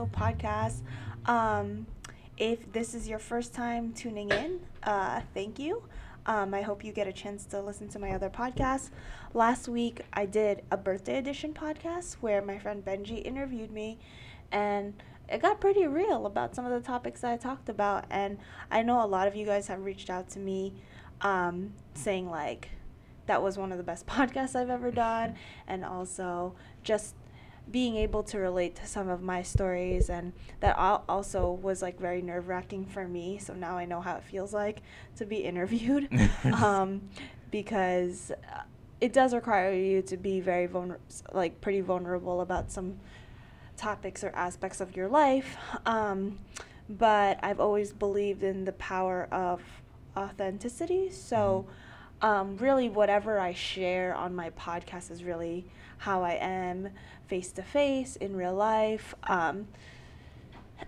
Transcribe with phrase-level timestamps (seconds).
[0.00, 0.80] Hustle podcast.
[1.26, 1.86] Um,
[2.38, 5.82] if this is your first time tuning in, uh, thank you.
[6.24, 8.88] Um, I hope you get a chance to listen to my other podcasts.
[9.34, 13.98] Last week, I did a birthday edition podcast where my friend Benji interviewed me,
[14.50, 14.94] and
[15.28, 18.06] it got pretty real about some of the topics I talked about.
[18.08, 18.38] And
[18.70, 20.72] I know a lot of you guys have reached out to me
[21.20, 22.70] um, saying, like,
[23.26, 25.34] that was one of the best podcasts I've ever done,
[25.68, 27.14] and also just
[27.70, 30.76] being able to relate to some of my stories and that
[31.08, 33.38] also was like very nerve wracking for me.
[33.38, 34.82] So now I know how it feels like
[35.16, 36.08] to be interviewed
[36.44, 37.02] um,
[37.50, 38.62] because uh,
[39.00, 42.98] it does require you to be very vulnerable, like pretty vulnerable about some
[43.76, 45.56] topics or aspects of your life.
[45.86, 46.38] Um,
[46.88, 49.62] but I've always believed in the power of
[50.16, 51.10] authenticity.
[51.10, 51.66] So.
[51.66, 51.86] Mm-hmm
[52.22, 55.66] um, really whatever I share on my podcast is really
[55.98, 56.90] how I am
[57.30, 59.14] face to face in real life.
[59.28, 59.68] Um,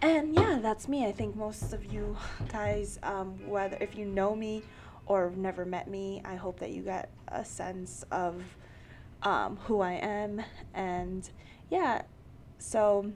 [0.02, 1.06] and yeah, that's me.
[1.06, 2.16] I think most of you
[2.48, 4.64] guys, um, whether if you know me
[5.06, 8.42] or never met me, I hope that you get a sense of
[9.22, 10.42] um, who I am.
[10.74, 11.28] And
[11.70, 12.02] yeah,
[12.58, 13.12] so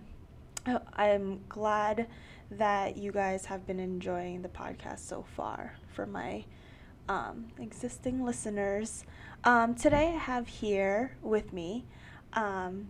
[0.93, 2.07] I'm glad
[2.53, 6.45] that you guys have been enjoying the podcast so far for my
[7.09, 9.05] um, existing listeners.
[9.43, 11.85] Um, today I have here with me,
[12.35, 12.89] um,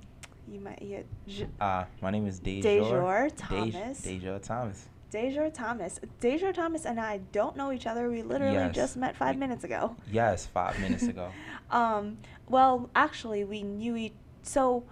[0.51, 2.63] you might, yeah, J- uh, my name is DaJoir.
[2.63, 4.01] DaJoir Thomas.
[4.01, 4.89] DaJoir Thomas.
[5.13, 6.01] DaJoir Thomas.
[6.21, 8.11] DaJoir Thomas and I don't know each other.
[8.11, 8.75] We literally yes.
[8.75, 9.97] just met five minutes ago.
[10.11, 11.31] Yes, five minutes ago.
[11.71, 14.15] um, well, actually, we knew each.
[14.43, 14.85] So,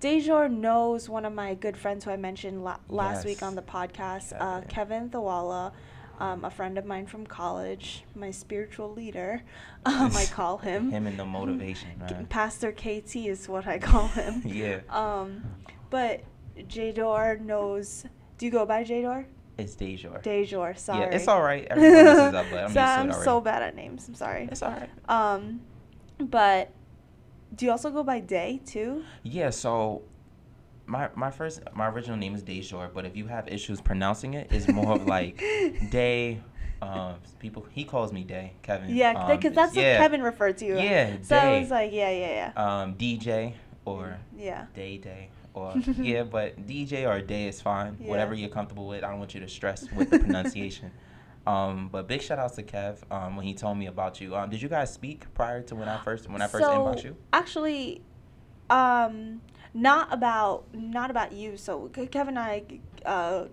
[0.00, 3.24] DaJoir knows one of my good friends who I mentioned la- last yes.
[3.24, 5.72] week on the podcast, Kevin, uh, Kevin Thawala
[6.20, 9.42] um, a friend of mine from college, my spiritual leader,
[9.86, 10.90] um, I call him.
[10.90, 12.28] him and the motivation, right?
[12.28, 14.42] Pastor KT is what I call him.
[14.44, 14.80] yeah.
[14.90, 15.42] Um,
[15.88, 16.22] but
[16.68, 18.04] Jador knows.
[18.38, 19.26] Do you go by Jador?
[19.58, 20.22] It's DaJoir.
[20.22, 21.00] DaJoir, sorry.
[21.00, 21.66] Yeah, it's all right.
[21.68, 24.08] Everyone messes up, but I'm, so I'm so bad at names.
[24.08, 24.48] I'm sorry.
[24.50, 24.88] It's all right.
[25.08, 25.60] Um,
[26.18, 26.70] but
[27.54, 29.04] do you also go by Day too?
[29.22, 29.50] Yeah.
[29.50, 30.02] So
[30.90, 34.48] my my first my original name is DaJoir, but if you have issues pronouncing it,
[34.50, 35.38] it's more of like
[35.90, 36.42] Day.
[36.82, 38.94] Um, people he calls me Day Kevin.
[38.94, 39.92] Yeah, because um, that's yeah.
[39.92, 40.66] what Kevin referred to.
[40.66, 40.78] you.
[40.78, 41.56] Yeah, so Day.
[41.56, 42.80] I was like, yeah, yeah, yeah.
[42.82, 47.96] Um, DJ or yeah, Day Day or yeah, but DJ or Day is fine.
[48.00, 48.08] Yeah.
[48.08, 49.04] Whatever you're comfortable with.
[49.04, 50.90] I don't want you to stress with the pronunciation.
[51.46, 54.36] Um, but big shout outs to Kev um, when he told me about you.
[54.36, 57.02] Um, did you guys speak prior to when I first when I first so, inboxed
[57.02, 57.16] you?
[57.32, 58.02] Actually,
[58.68, 59.40] um,
[59.74, 61.56] not about not about you.
[61.56, 62.62] So Kevin and I
[63.04, 63.44] uh,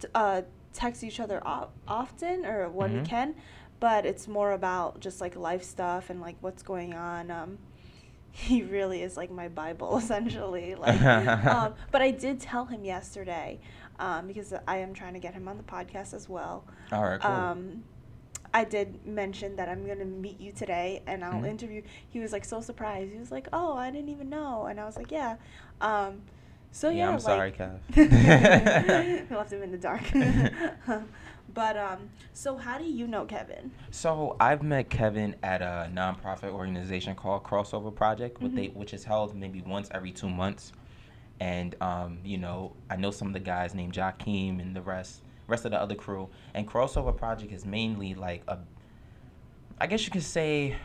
[0.00, 0.42] t- uh,
[0.72, 3.02] text each other o- often or when mm-hmm.
[3.02, 3.34] we can,
[3.78, 7.30] but it's more about just like life stuff and like what's going on.
[7.30, 7.58] Um,
[8.32, 10.74] he really is like my Bible essentially.
[10.74, 11.00] Like,
[11.46, 13.58] um, but I did tell him yesterday
[13.98, 16.64] um, because I am trying to get him on the podcast as well.
[16.92, 17.30] All right, cool.
[18.52, 21.46] Um, I did mention that I'm gonna meet you today and I'll mm-hmm.
[21.46, 21.82] interview.
[22.08, 23.12] He was like so surprised.
[23.12, 25.36] He was like, "Oh, I didn't even know," and I was like, "Yeah."
[25.80, 26.22] Um,
[26.72, 29.30] so yeah, yeah I'm like, sorry, Kev.
[29.30, 30.02] left him in the dark.
[31.54, 33.72] but um, so how do you know Kevin?
[33.90, 38.54] So I've met Kevin at a nonprofit organization called Crossover Project, mm-hmm.
[38.54, 40.72] they, which is held maybe once every two months.
[41.40, 45.22] And um, you know, I know some of the guys named Jakeem and the rest
[45.50, 46.28] rest of the other crew.
[46.54, 48.58] And Crossover Project is mainly like a,
[49.78, 50.76] I guess you could say,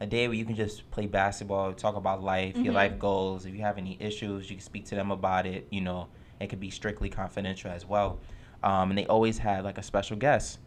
[0.00, 2.64] a day where you can just play basketball, talk about life, mm-hmm.
[2.64, 3.44] your life goals.
[3.44, 5.68] If you have any issues, you can speak to them about it.
[5.70, 6.08] You know,
[6.40, 8.18] it could be strictly confidential as well.
[8.62, 10.58] Um, and they always have like a special guest.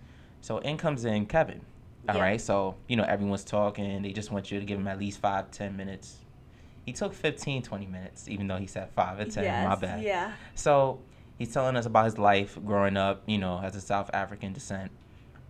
[0.42, 1.62] So in comes in Kevin.
[2.08, 2.22] All yeah.
[2.22, 2.42] right.
[2.42, 4.02] So, you know, everyone's talking.
[4.02, 6.18] They just want you to give them at least five, ten minutes.
[6.86, 9.44] He took 15, 20 minutes, even though he said five or 10.
[9.44, 10.04] Yes, my bad.
[10.04, 10.34] Yeah.
[10.54, 11.00] So
[11.38, 14.92] he's telling us about his life growing up, you know, as a South African descent.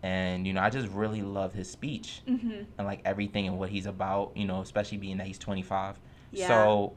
[0.02, 2.64] And, you know, I just really love his speech mm-hmm.
[2.78, 5.98] and like everything and what he's about, you know, especially being that he's 25.
[6.31, 6.48] Yeah.
[6.48, 6.94] So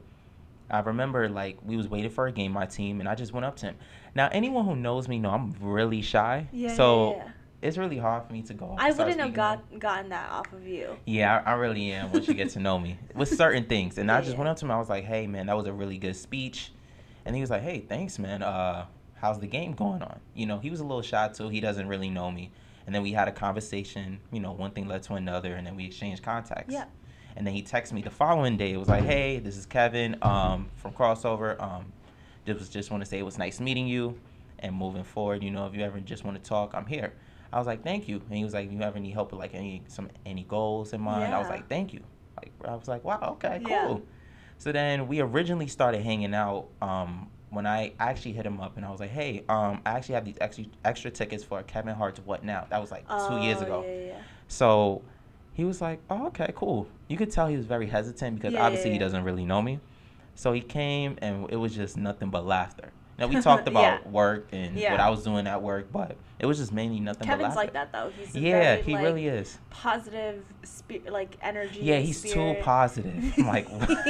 [0.69, 3.45] I remember like we was waiting for a game, my team, and I just went
[3.45, 3.75] up to him.
[4.13, 6.47] Now, anyone who knows me know I'm really shy.
[6.51, 6.75] Yeah.
[6.75, 7.31] So yeah, yeah.
[7.61, 8.75] it's really hard for me to go.
[8.77, 10.97] I wouldn't have got, gotten that off of you.
[11.05, 13.97] Yeah, I, I really am once you get to know me with certain things.
[13.97, 14.71] And I just went up to him.
[14.71, 16.71] I was like, hey, man, that was a really good speech.
[17.27, 18.41] And he was like, "Hey, thanks, man.
[18.41, 18.85] Uh,
[19.15, 21.49] how's the game going on?" You know, he was a little shy too.
[21.49, 22.51] He doesn't really know me.
[22.85, 24.19] And then we had a conversation.
[24.31, 26.73] You know, one thing led to another, and then we exchanged contacts.
[26.73, 26.85] Yeah.
[27.35, 28.71] And then he texted me the following day.
[28.71, 31.61] It was like, "Hey, this is Kevin um, from Crossover.
[31.61, 31.91] Um,
[32.45, 34.17] just just want to say it was nice meeting you,
[34.59, 37.13] and moving forward, you know, if you ever just want to talk, I'm here."
[37.51, 39.53] I was like, "Thank you." And he was like, "You ever need help with like
[39.53, 41.35] any some any goals in mind?" Yeah.
[41.35, 42.01] I was like, "Thank you."
[42.37, 43.99] Like I was like, "Wow, okay, cool." Yeah.
[44.57, 48.85] So then we originally started hanging out um, when I actually hit him up and
[48.85, 52.19] I was like, hey, um, I actually have these extra extra tickets for Kevin Hart's
[52.19, 52.65] What Now.
[52.69, 53.85] That was like two years Oh, ago.
[53.87, 54.17] Yeah, yeah,
[54.47, 55.03] So
[55.53, 58.65] he was like, "Oh, okay, cool." You could tell he was very hesitant because Yeah,
[58.65, 59.79] obviously he doesn't really know me.
[60.35, 62.91] So he came and it was just nothing but laughter.
[63.17, 64.09] Now we talked about Yeah.
[64.09, 67.55] work and what I was doing at work, but it was just mainly nothing Kevin's
[67.55, 68.11] like that though.
[68.17, 69.57] He's Yeah, very, he like, really is.
[69.71, 71.79] positive, spe- like energy.
[71.81, 73.33] Yeah, he's too positive.
[73.37, 73.67] I'm like,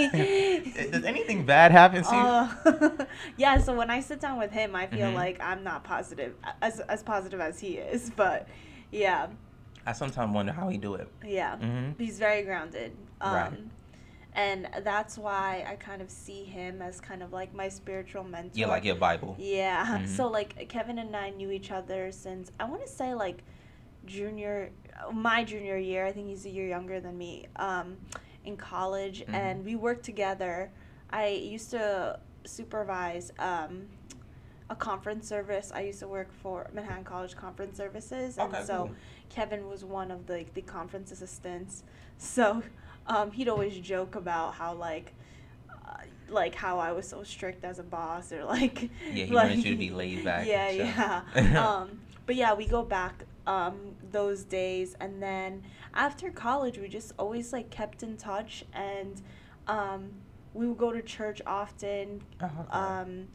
[0.91, 2.21] does anything bad happen to you?
[2.21, 3.05] Uh,
[3.37, 5.15] yeah, so when I sit down with him, I feel Mhm.
[5.15, 8.47] like I'm not positive as as positive as he is, but
[8.91, 9.27] yeah,
[9.85, 11.07] I sometimes wonder how he do it.
[11.25, 12.91] yeah, hmm he's very grounded.
[13.21, 13.53] Um, Right.
[14.37, 18.51] And that's why I kind of see him as kind of like my spiritual mentor.
[18.59, 19.35] Yeah, like your Bible.
[19.39, 19.83] Yeah.
[19.97, 20.07] Mhm.
[20.15, 23.43] So like Kevin and I knew each other since I want to say like
[24.05, 24.69] junior,
[25.11, 26.05] my junior year.
[26.05, 27.47] I think he's a year younger than me.
[27.55, 27.97] Um,
[28.45, 29.33] in college, Mhm.
[29.33, 30.71] and we worked together.
[31.09, 33.87] I used to supervise um,
[34.69, 35.69] a conference service.
[35.75, 38.95] I used to work for Manhattan College Conference Services, and Okay, so cool.
[39.29, 41.83] Kevin was one of the the conference assistants.
[42.19, 42.63] So
[43.07, 45.13] um, he'd always joke about how like.
[45.87, 49.49] Uh, like how I was so strict as a boss, or like Yeah, he like,
[49.49, 50.85] wanted you to be laid back Yeah, chill.
[50.85, 51.65] yeah.
[51.65, 55.63] um, but yeah, we go back um, those days, and then
[55.93, 59.21] after college, we just always like kept in touch, and
[59.67, 60.09] um,
[60.53, 62.21] we would go to church often.
[62.41, 62.51] Okay.
[62.71, 63.27] Um,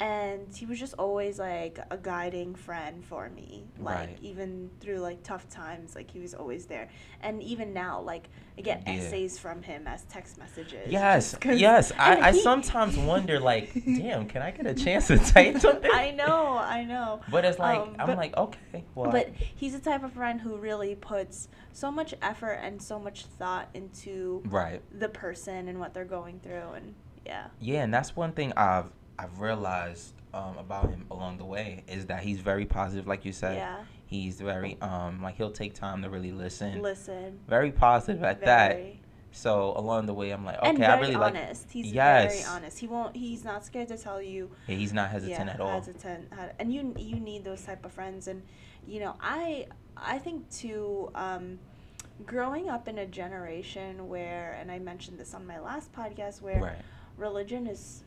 [0.00, 4.18] and he was just always like a guiding friend for me like Right.
[4.22, 6.88] even through like tough times like he was always there
[7.20, 8.94] and even now like i get Yeah.
[8.94, 11.92] essays from him as text messages Yes, yes.
[11.98, 15.90] I, he- sometimes wonder, like, damn, can I get a chance to type something?
[15.92, 19.74] i know i know But it's like Um, I'm but- like, okay, well, but he's
[19.74, 24.42] the type of friend who really puts so much effort and so much thought into
[24.46, 26.94] right, the person and what they're going through and
[27.26, 28.86] yeah yeah, and that's one thing I've
[29.20, 33.32] I've realized um, about him along the way is that he's very positive, like you
[33.32, 33.56] said.
[33.56, 36.82] yeah He's very um like he'll take time to really listen.
[36.82, 38.80] listen Very positive at that.
[39.30, 41.34] So along the way, I'm like, okay, and very I really like.
[41.34, 41.70] honest.
[41.70, 42.80] He's very honest.
[42.80, 43.14] He won't.
[43.14, 44.50] He's not scared to tell you.
[44.66, 45.70] Yeah, he's not hesitant yeah, at all.
[45.80, 48.26] Hesitant, and you you need those type of friends.
[48.26, 48.42] And
[48.84, 49.66] you know, I
[49.96, 51.10] I think too.
[51.14, 51.60] Um,
[52.26, 56.60] growing up in a generation where, and I mentioned this on my last podcast, where
[56.60, 56.82] Right.
[57.16, 58.02] religion is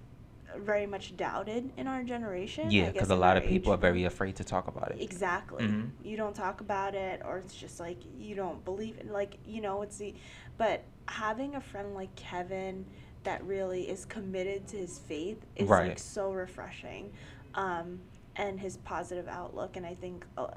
[0.58, 2.70] very much doubted in our generation.
[2.72, 5.02] Yeah, because a lot our of people age are very afraid to talk about it.
[5.02, 5.64] Exactly.
[5.64, 5.92] Mhm.
[6.04, 9.12] You don't talk about it, or it's just like you don't believe in.
[9.12, 10.14] Like you know, it's the.
[10.58, 12.86] But having a friend like Kevin
[13.24, 17.14] that really is committed to his faith is like so refreshing,
[17.56, 18.00] um,
[18.36, 19.78] and his positive outlook.
[19.78, 20.48] And I think uh,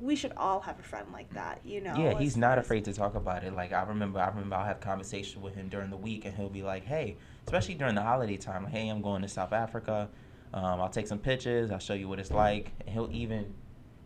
[0.00, 1.60] we should all have a friend like that.
[1.64, 1.94] You know.
[1.96, 3.54] yeah, he's not afraid to talk about it.
[3.54, 6.48] Like I remember, I remember I'll have conversation with him during the week, and he'll
[6.48, 10.08] be like, "Hey," especially during the holiday time, like, "Hey, I'm going to South Africa.
[10.52, 11.70] Um, I'll take some pictures.
[11.70, 13.52] I'll show you what it's like." And he'll even,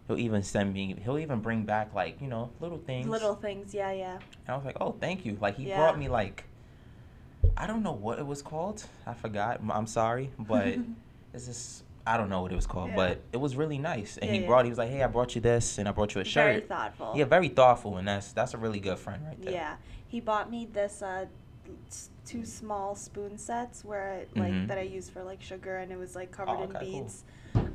[0.07, 0.97] he'll even send me.
[1.05, 3.07] He'll even bring back like you know little things.
[3.09, 4.15] Little things, yeah, yeah.
[4.15, 5.77] And I was like, "Oh, thank you." Like he Yeah.
[5.79, 6.45] brought me like,
[7.57, 8.85] I don't know what it was called.
[9.07, 9.61] I forgot.
[9.69, 10.67] I'm- sorry, but
[11.35, 11.85] it's just.
[12.07, 12.97] I don't know what it was called, Yeah.
[12.97, 14.17] but it was really nice.
[14.17, 14.47] And Yeah, he yeah.
[14.47, 14.65] brought.
[14.65, 16.61] He was like, "Hey, I brought you this, and I brought you a shirt." Very
[16.63, 17.13] thoughtful.
[17.15, 19.53] Yeah, very thoughtful, and that's that's a really good friend right there.
[19.53, 19.77] Yeah,
[20.07, 21.27] he bought me this uh,
[22.29, 24.69] two small spoon sets where I, like Mhm.
[24.69, 27.01] that I use for like sugar, and it was like covered Oh, in okay, cool.
[27.03, 27.25] beads.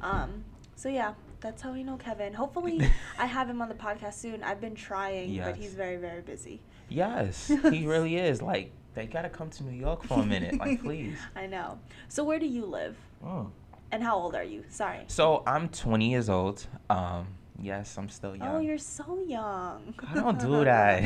[0.01, 0.43] Um,
[0.75, 2.33] so yeah, that's how we know Kevin.
[2.33, 2.79] Hopefully,
[3.19, 4.43] I have him on the podcast soon.
[4.43, 6.61] I've been trying, but he's very very busy.
[6.89, 8.41] Yes, he really is.
[8.41, 11.17] Like they gotta come to New York for a minute, like please.
[11.35, 11.79] I know.
[12.09, 12.95] So where do you live,
[13.25, 13.49] Mm.
[13.91, 14.63] and how old are you?
[14.69, 14.99] Sorry.
[15.07, 16.67] So I'm 20 years old.
[16.89, 17.27] Um,
[17.63, 18.47] yes, I'm still young.
[18.47, 19.93] Oh, you're so young.
[20.09, 21.03] I don't do that.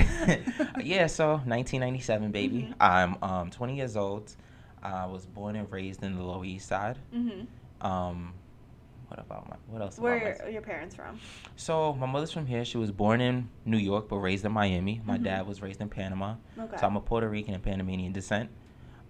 [0.83, 2.69] yeah, so 1997, baby.
[2.69, 2.73] Mhm.
[2.79, 4.35] I'm um 20 years old.
[4.81, 6.97] I was born and raised in the Lower East Side.
[7.13, 7.85] Mm-hmm.
[7.85, 8.33] Um,
[9.07, 9.55] what about my?
[9.67, 9.97] What else?
[9.97, 11.19] Where are your parents from?
[11.55, 12.63] So my mother's from here.
[12.65, 15.01] She was born in New York but raised in Miami.
[15.05, 15.23] My Mhm.
[15.23, 16.35] dad was raised in Panama.
[16.59, 16.77] Okay.
[16.77, 18.49] So I'm a Puerto Rican and Panamanian descent.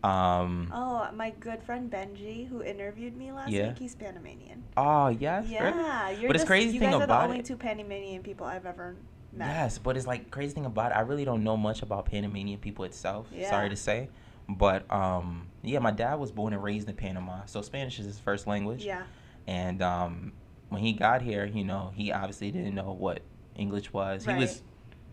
[0.04, 3.70] Um, Oh, my good friend Benji, who interviewed me last Yeah.
[3.70, 4.64] week, he's Panamanian.
[4.78, 5.54] oh yes, really?
[5.56, 8.46] Yeah, you're But it's crazy you thing guys are the only it- two Panamanian people
[8.46, 8.96] I've ever
[9.34, 9.48] met.
[9.48, 10.96] Yes, but it's like crazy thing about it.
[10.96, 13.28] I really don't know much about Panamanian people itself.
[13.34, 13.50] Yeah.
[13.50, 14.10] Sorry to say,
[14.48, 18.20] but um, yeah, my dad was born and raised in Panama, so Spanish is his
[18.20, 18.86] first language.
[18.86, 19.04] Yeah.
[19.48, 20.34] And um,
[20.70, 23.22] when he got here, you know, he obviously didn't know what
[23.56, 24.26] English was.
[24.26, 24.62] He was,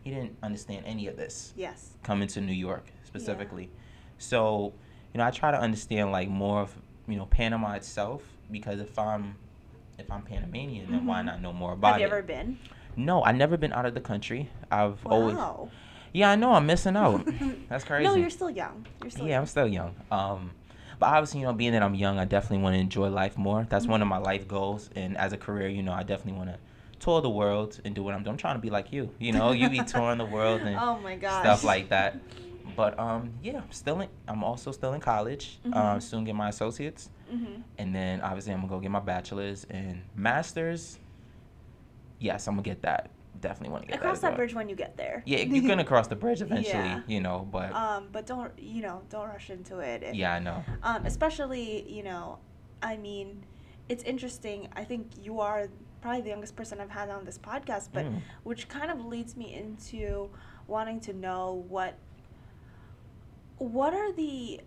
[0.03, 1.97] he didn't understand any of this Yes.
[2.03, 3.71] coming to New York specifically.
[4.25, 4.73] So,
[5.13, 6.75] you know, I try to understand like more of
[7.07, 9.37] you know Panama itself because if I'm
[9.99, 11.27] if I'm Panamanian, then why Mhm.
[11.27, 11.93] not know more about it?
[11.93, 12.13] Have you it?
[12.13, 12.59] ever been?
[12.97, 14.51] No, I've never been out of the country.
[14.71, 15.69] I've always Wow.
[16.13, 17.27] Yeah, I know I'm missing out.
[17.69, 18.05] That's crazy.
[18.09, 18.87] No, you're still young.
[19.03, 19.41] You're still yeah, young.
[19.41, 19.97] I'm still young.
[20.13, 20.53] Um,
[21.01, 23.67] but obviously, you know, being that I'm young, I definitely want to enjoy life more.
[23.69, 24.91] That's one of my life goals.
[24.95, 26.59] And as a career, you know, I definitely want to
[27.01, 28.33] tour the world and do what I'm doing.
[28.35, 29.11] I'm trying to be like you.
[29.19, 31.41] You know, you be touring the world and oh my gosh.
[31.41, 32.17] stuff like that.
[32.77, 34.09] But um, yeah, I'm still in.
[34.27, 35.59] I'm also still in college.
[35.67, 36.03] Um, Mhm.
[36.03, 40.03] soon get my associates, hmm and then obviously I'm gonna go get my bachelor's and
[40.15, 40.99] masters.
[42.19, 43.11] Yes, I'm gonna get that.
[43.41, 44.31] Definitely want to get Across that.
[44.31, 45.23] that bridge when you get there.
[45.27, 46.73] Yeah, you're gonna cross the bridge eventually.
[46.73, 47.03] Yeah.
[47.07, 49.03] You know, but Um, but don't you know?
[49.11, 50.03] Don't rush into it.
[50.03, 50.65] If- yeah, I know.
[50.83, 52.39] Um, especially you know,
[52.83, 53.45] I mean,
[53.89, 54.69] it's interesting.
[54.75, 55.69] I think you are
[56.01, 58.21] probably the youngest person I've had on this podcast, but Mm.
[58.45, 60.31] which kind of leads me into
[60.67, 61.95] wanting to know what
[63.59, 64.61] what are the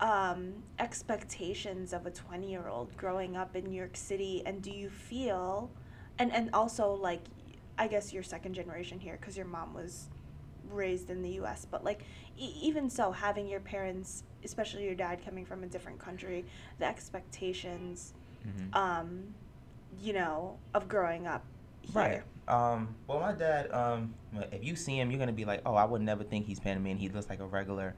[0.00, 4.70] um, expectations of a 20 year old growing up in New York City and do
[4.70, 5.70] you feel
[6.18, 7.20] and and also like
[7.78, 10.08] I guess you're second generation here cuz your mom was
[10.68, 12.02] raised in the US but like
[12.36, 16.44] e- even so having your parents especially your dad coming from a different country
[16.78, 18.14] the expectations
[18.46, 18.74] Mhm.
[18.76, 19.34] um
[20.00, 21.44] you know of growing up
[21.92, 22.22] Right.
[22.48, 22.94] Um.
[23.06, 23.70] Well, my dad.
[23.72, 24.14] Um.
[24.52, 26.96] If you see him, you're gonna be like, "Oh, I would never think he's Panamanian.
[26.96, 27.94] He looks like a regular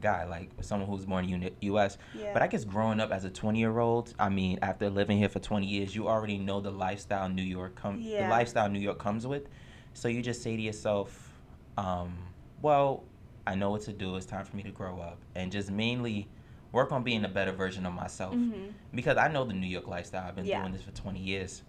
[0.00, 3.24] guy, like someone who's born in uni- U.S." yeah But I guess growing up as
[3.24, 6.60] a 20 year old, I mean, after living here for 20 years, you already know
[6.60, 8.24] the lifestyle New York come Yeah.
[8.24, 9.48] the lifestyle New York comes with.
[9.94, 11.38] So you just say to yourself,
[11.76, 12.16] um,
[12.62, 13.04] well,
[13.46, 14.16] I know what to do.
[14.16, 16.28] It's time for me to grow up and just mainly
[16.72, 18.72] work on being a better version of myself Mhm.
[18.94, 20.28] because I know the New York lifestyle.
[20.28, 20.60] I've been Yeah.
[20.60, 21.62] doing this for 20 years.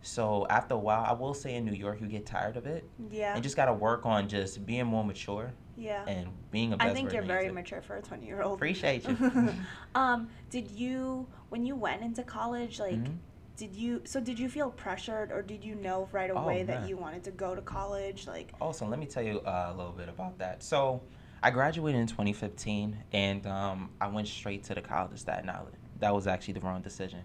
[0.00, 2.88] So after a while, I will say in New York, you get tired of it
[3.10, 6.76] yeah and just got to work on just being more mature yeah and being a
[6.76, 8.54] best I think you're very mature for a 20 year old.
[8.54, 9.16] Appreciate you.
[9.94, 13.18] um, did you, when you went into college, like, Mhm.
[13.56, 16.88] did you, so did you feel pressured or did you know right Oh, away that
[16.88, 18.26] you wanted to go to college?
[18.26, 20.62] Like, Also, let me tell you uh, a little bit about that.
[20.62, 21.02] So,
[21.42, 25.76] I graduated in 2015, and um, I went straight to the College of Staten Island.
[26.00, 27.20] That was actually the wrong decision,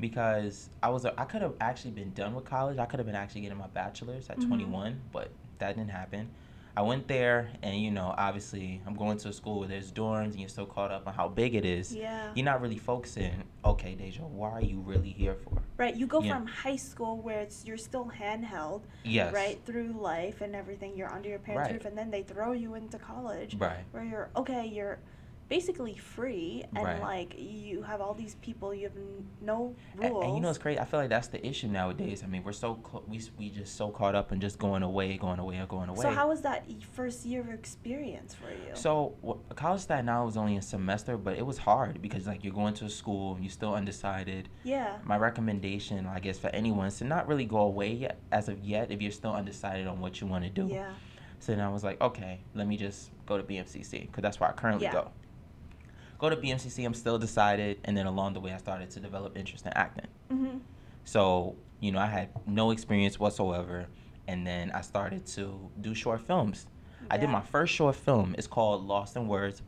[0.00, 2.78] because I was I could have actually been done with college.
[2.78, 4.48] I could have been actually getting my bachelor's at Mhm.
[4.48, 6.30] 21, but that didn't happen.
[6.78, 10.26] I went there, and you know, obviously, I'm going to a school where there's dorms,
[10.26, 11.92] and you're so caught up on how big it is.
[11.92, 12.30] yeah.
[12.36, 13.42] You're not really focusing.
[13.64, 15.60] Okay, Deja, why are you really here for?
[15.76, 16.34] Right, you go Yeah.
[16.36, 19.34] from high school where it's you're still handheld, Yes.
[19.34, 20.96] right, through life and everything.
[20.96, 21.74] You're under your parents' Right.
[21.74, 23.84] roof, and then they throw you into college, Right.
[23.90, 24.64] where you're okay.
[24.66, 25.00] You're
[25.48, 27.00] basically free, and Right.
[27.00, 28.74] like you have all these people.
[28.74, 30.24] You have n- no rules.
[30.24, 30.78] And, you know it's crazy.
[30.78, 32.22] I feel like that's the issue nowadays.
[32.22, 35.16] I mean, we're so cl- we we just so caught up in just going away,
[35.16, 36.02] going away, and going away.
[36.02, 38.74] So how was that first year of experience for you?
[38.74, 42.44] So wh- college that now was only a semester, but it was hard because like
[42.44, 44.48] you're going to a school and you're still undecided.
[44.64, 44.98] yeah.
[45.04, 48.60] My recommendation, I guess, for anyone is to not really go away yet, as of
[48.62, 50.66] yet, if you're still undecided on what you want to do.
[50.70, 50.90] Yeah.
[51.40, 54.48] So then I was like, okay, let me just go to BMCC because that's where
[54.50, 54.92] I currently Yeah.
[54.92, 55.10] go.
[56.18, 59.36] Go to BMCC, I'm still decided, and then along the way, I started to develop
[59.38, 60.08] interest in acting.
[60.32, 60.58] Mm-hmm.
[61.04, 63.86] So, you know, I had no experience whatsoever.
[64.26, 66.66] And then I started to do short films.
[67.10, 68.34] I did my first short film.
[68.36, 69.62] It's called Lost in Words.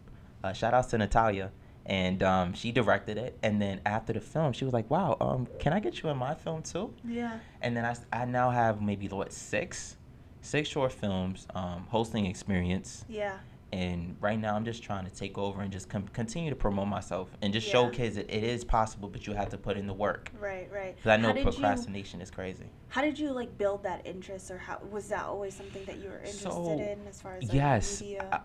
[0.45, 1.51] Uh, shout outs to Natalia.
[1.87, 3.39] And um, she directed it.
[3.43, 6.19] And then after the film, she was like, wow, um, can I get you in
[6.19, 6.93] my film too?
[7.09, 7.39] Yeah.
[7.63, 9.97] And then I, I now have maybe, what, six?
[10.43, 13.05] Six short films, um, hosting experience.
[13.09, 13.39] Yeah.
[13.73, 16.89] And right now, I'm just trying to take over and just com- continue to promote
[16.89, 17.73] myself and just Yeah.
[17.73, 20.33] show kids that it is possible, but you have to put in the work.
[20.41, 20.69] Right.
[20.73, 20.97] Right.
[20.97, 22.65] Because I know did you- procrastination is crazy.
[22.89, 26.09] How did you like build that interest, or how was that always something that you
[26.09, 28.29] were interested So, in as far as like, yes, media?
[28.33, 28.41] I,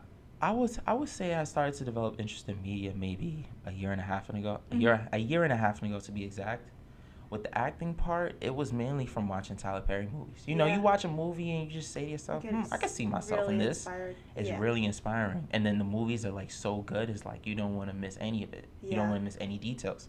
[0.50, 0.80] I was.
[0.86, 4.04] I would say I started to develop interest in media maybe a year and a
[4.04, 4.60] half ago.
[4.70, 4.82] A Mhm.
[4.82, 6.70] year, a year and a half ago to be exact.
[7.36, 10.44] With the acting part, it was mainly from watching Tyler Perry movies.
[10.46, 10.78] You know, Yeah.
[10.78, 13.42] you watch a movie and you just say to yourself, hmm, "I can see myself
[13.42, 14.16] really in this." Inspired.
[14.38, 14.58] It's yeah.
[14.58, 17.10] really inspiring, and then the movies are like so good.
[17.10, 18.70] It's like you don't want to miss any of it.
[18.82, 20.08] You don't want to miss any details.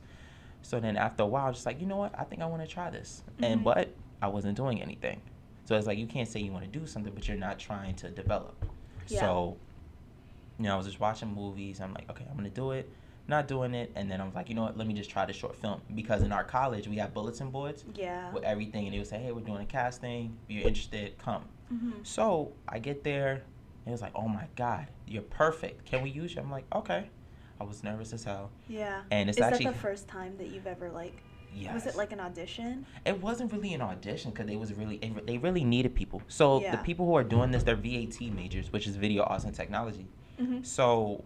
[0.62, 2.16] So then after a while, just like, you know what?
[2.16, 3.24] I think I want to try this.
[3.42, 3.64] And Mhm.
[3.64, 3.92] but
[4.22, 5.20] I wasn't doing anything.
[5.64, 7.96] So it's like you can't say you want to do something, but you're not trying
[7.96, 8.64] to develop.
[9.08, 9.18] Yeah.
[9.18, 9.56] So,
[10.58, 11.80] you know, I was just watching movies.
[11.80, 12.88] I'm like, okay, I'm gonna do it.
[13.28, 14.76] Not doing it, and then I was like, you know what?
[14.76, 17.84] Let me just try the short film because in our college we have bulletin boards
[17.94, 18.30] Yeah.
[18.32, 20.38] with everything, and they would say, hey, we're doing a casting.
[20.48, 21.44] If you're interested, come.
[21.68, 25.86] hmm So I get there, and it was like, oh my god, you're perfect.
[25.86, 26.40] Can we use you?
[26.40, 27.10] I'm like, okay.
[27.60, 29.02] I was nervous as hell, Yeah.
[29.10, 31.22] and it's Is actually that the first time that you've ever like?
[31.52, 31.72] yes.
[31.74, 32.84] Was it like an audition?
[33.06, 36.20] it wasn't really an audition because they was really it, they really needed people.
[36.28, 36.72] So Yeah.
[36.72, 40.06] the people who are doing this, they're VAT majors, which is video arts and technology.
[40.40, 40.62] Mm-hmm.
[40.64, 41.24] So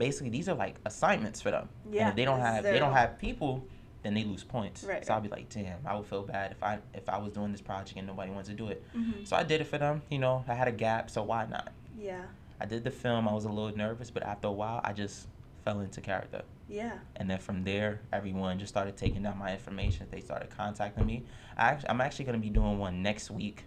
[0.00, 1.68] basically, these are like assignments for them.
[1.90, 3.64] Yeah, And if they don't have they don't have people,
[4.02, 4.82] then they lose points.
[4.82, 7.32] Right, So I'll be like, damn, I would feel bad if I if I was
[7.32, 8.82] doing this project and nobody wants to do it.
[8.96, 9.24] Mm-hmm.
[9.24, 10.02] So I did it for them.
[10.10, 11.72] You know, I had a gap, so why not?
[11.96, 12.22] Yeah.
[12.60, 13.28] I did the film.
[13.28, 15.28] I was a little nervous, but after a while, I just
[15.64, 16.42] fell into character.
[16.68, 16.92] Yeah.
[17.16, 20.06] And then from there, everyone just started taking down my information.
[20.10, 21.24] They started contacting me.
[21.56, 23.64] I act- I'm actually gonna be doing one next week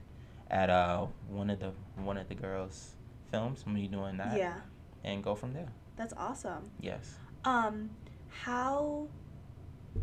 [0.49, 2.95] at uh one of the one of the girls'
[3.29, 3.63] films.
[3.65, 4.37] I'm gonna be doing that.
[4.37, 4.57] Yeah.
[5.03, 5.69] And go from there.
[5.95, 6.71] That's awesome.
[6.79, 7.15] Yes.
[7.45, 7.91] Um,
[8.29, 9.07] how?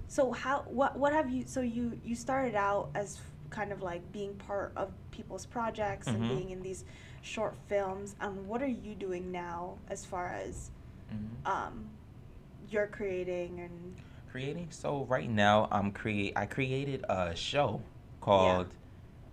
[0.09, 0.63] So how?
[0.69, 0.97] What?
[0.99, 1.45] What have you?
[1.47, 3.21] So you you started out as
[3.51, 6.29] kind of like being part of people's projects and Mhm.
[6.29, 6.85] being in these
[7.23, 8.15] short films.
[8.21, 10.71] And what are you doing now as far as
[11.11, 11.91] hmm um,
[12.69, 13.97] you're creating and
[14.31, 14.69] Creating.
[14.71, 16.35] So right now, I'm create.
[16.37, 17.83] I created a show
[18.21, 18.69] called.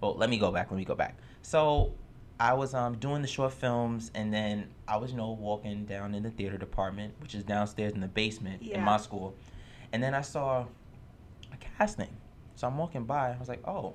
[0.02, 0.72] Well, let me go back.
[0.72, 1.18] Let me go back.
[1.44, 1.94] So
[2.40, 6.14] I was um doing the short films, and then I was you know walking down
[6.14, 9.36] in the theater department, which is downstairs in the basement in my school,
[9.92, 10.66] and then I saw
[11.52, 12.16] a casting.
[12.56, 13.34] So I'm walking by.
[13.34, 13.94] I was like, oh.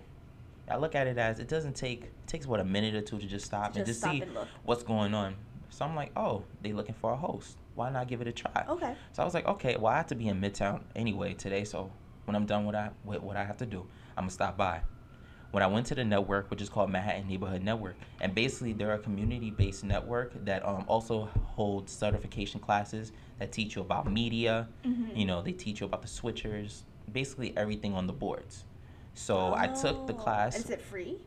[0.70, 3.18] I look at it as it doesn't take it takes what a minute or two
[3.18, 4.30] to just stop to and just stop see and
[4.62, 5.34] what's going on.
[5.70, 7.56] So I'm like, oh, they're looking for a host.
[7.75, 8.64] Why not give it a try?
[8.68, 8.94] Okay.
[9.12, 11.64] So I was like, okay, well I have to be in Midtown anyway today.
[11.64, 11.90] So
[12.26, 14.82] when I'm done with, I, with what I have to do, I'm gonna stop by.
[15.52, 18.94] When I went to the network, which is called Manhattan Neighborhood Network, and basically they're
[18.94, 24.68] a community-based network that um, also holds certification classes that teach you about media.
[24.82, 25.14] Mhm.
[25.14, 26.82] You know, they teach you about the switchers,
[27.12, 28.64] basically everything on the boards.
[29.12, 30.56] So I took the Oh, class.
[30.59, 31.18] Is it free?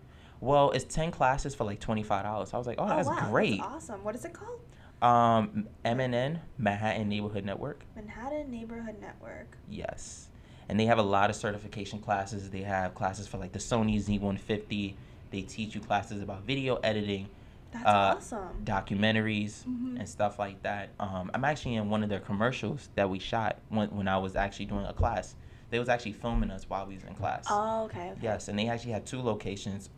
[0.42, 2.52] Well, it's ten classes for like twenty five dollars.
[2.52, 3.60] I was like, oh, that's wow, great.
[3.60, 4.04] That's awesome.
[4.04, 4.60] What is it called?
[5.04, 7.86] Um, MNN Manhattan Neighborhood Network.
[7.96, 9.56] Manhattan Neighborhood Network.
[9.70, 10.30] Yes,
[10.70, 12.50] and they have a lot of certification classes.
[12.50, 14.96] They have classes for like the Sony Z150.
[15.32, 17.30] They teach you classes about video editing,
[17.72, 18.64] That's Uh, awesome.
[18.64, 20.00] documentaries, Mhm.
[20.00, 20.92] and stuff like that.
[20.98, 24.36] Um, I'm actually in one of their commercials that we shot when when I was
[24.38, 25.36] actually doing a class.
[25.72, 27.48] They was actually filming us while we was in class.
[27.50, 28.12] Oh, okay.
[28.12, 28.20] okay.
[28.22, 29.90] Yes, and they actually had two locations.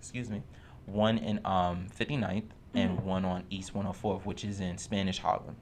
[0.00, 0.42] Excuse me,
[0.86, 3.02] one in um 59th and Mhm.
[3.04, 5.56] one on East 104th, which is in Spanish Harlem.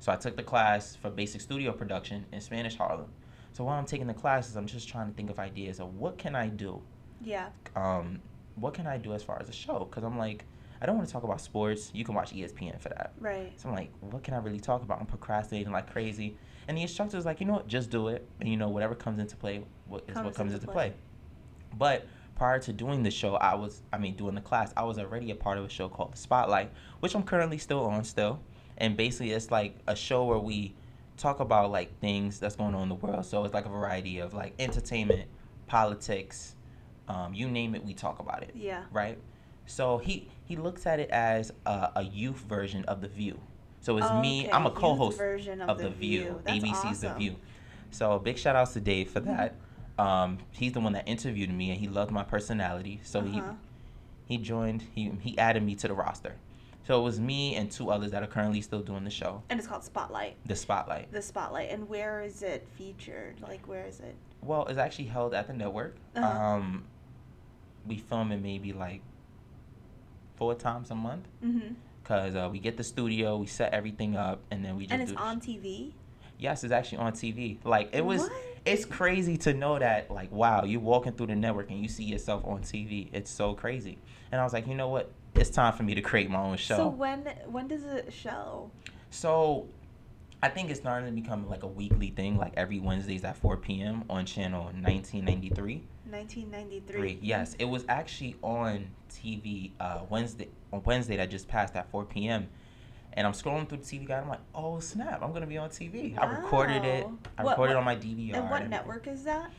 [0.00, 3.12] So I took the class for basic studio production in Spanish Harlem.
[3.52, 6.18] So while I'm taking the classes, I'm just trying to think of ideas of what
[6.18, 6.80] can I do.
[7.20, 7.48] Yeah.
[7.74, 8.20] Um,
[8.56, 9.86] what can I do as far as a show?
[9.90, 10.44] Because I'm like,
[10.80, 11.90] I don't want to talk about sports.
[11.92, 13.12] You can watch ESPN for that.
[13.18, 13.52] Right.
[13.56, 15.00] So I'm like, what can I really talk about?
[15.00, 16.36] I'm procrastinating like crazy.
[16.68, 18.28] And the instructor's like, you know what, just do it.
[18.40, 20.90] And you know, whatever comes into play what is what Comes comes into into play.
[20.90, 20.96] play.
[21.76, 22.06] But
[22.36, 25.30] prior to doing the show, I was, I mean, doing the class, I was already
[25.30, 28.40] a part of a show called The Spotlight, which I'm currently still on still.
[28.76, 30.74] And basically, it's like a show where we
[31.18, 33.26] talk about like things that's going on in the world.
[33.26, 35.28] So it's like a variety of like entertainment,
[35.66, 36.54] politics,
[37.08, 38.84] um, you name it, we talk about it Yeah.
[38.92, 39.18] right?
[39.66, 43.38] So he he looks at it as a, a youth version of the View.
[43.80, 44.44] So it's me.
[44.44, 46.40] Okay, I'm a youth co-host version of, the, View.
[46.44, 47.10] That's ABC's The.
[47.14, 47.36] View.
[47.90, 49.54] So big shout outs to Dave for that.
[49.98, 53.00] Um, he's the one that interviewed me, and he loved my personality.
[53.02, 53.28] So Uh-huh.
[53.28, 53.42] he
[54.36, 54.82] he joined.
[54.94, 56.36] He he added me to the roster.
[56.88, 59.58] So it was me and two others that are currently still doing the show, And
[59.58, 60.36] it's called Spotlight.
[60.46, 61.12] the Spotlight.
[61.12, 61.68] The Spotlight.
[61.68, 63.42] And where is it featured?
[63.42, 64.16] Like, where is it?
[64.40, 65.96] Well, it's actually held at the network.
[66.16, 66.26] Uh-huh.
[66.26, 66.84] Um,
[67.86, 69.02] we film it maybe like
[70.36, 71.28] four times a month.
[71.44, 71.74] Mm-hmm.
[72.04, 75.02] Cause uh, we get the studio, we set everything up, and then we just And
[75.02, 75.92] it's on TV?
[76.38, 77.58] Yes, it's actually on TV.
[77.64, 78.22] Like it was.
[78.22, 78.32] What?
[78.64, 80.10] It's crazy to know that.
[80.10, 83.10] Like wow, you're walking through the network and you see yourself on TV.
[83.12, 83.98] It's so crazy.
[84.32, 85.12] And I was like, you know what?
[85.38, 86.76] It's time for me to create my own show.
[86.76, 88.70] So when when does it show?
[89.10, 89.66] So,
[90.42, 92.36] I think it's starting to become like a weekly thing.
[92.36, 94.04] Like every Wednesdays at 4 p.m.
[94.10, 95.82] on channel 1993.
[96.10, 96.80] 1993.
[96.92, 97.18] Three.
[97.22, 102.04] Yes, it was actually on TV uh, Wednesday on Wednesday that just passed at 4
[102.04, 102.48] p.m.
[103.14, 104.22] And I'm scrolling through the TV guide.
[104.22, 105.22] I'm like, oh snap!
[105.22, 106.18] I'm gonna be on TV.
[106.18, 107.06] I recorded it.
[107.38, 108.34] I What- recorded what- on my DVR.
[108.34, 108.70] And what everything.
[108.70, 109.50] network is that?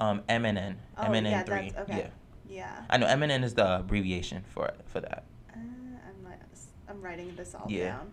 [0.00, 0.76] Um, MNN.
[0.98, 1.70] Oh, MNN yeah, three.
[1.70, 1.98] that's- okay.
[1.98, 2.08] Yeah,
[2.48, 2.84] Yeah.
[2.90, 5.24] I know MNN is the abbreviation for for that.
[5.50, 6.40] Uh, I'm like,
[6.88, 7.88] I'm writing this all Yeah.
[7.96, 8.12] down.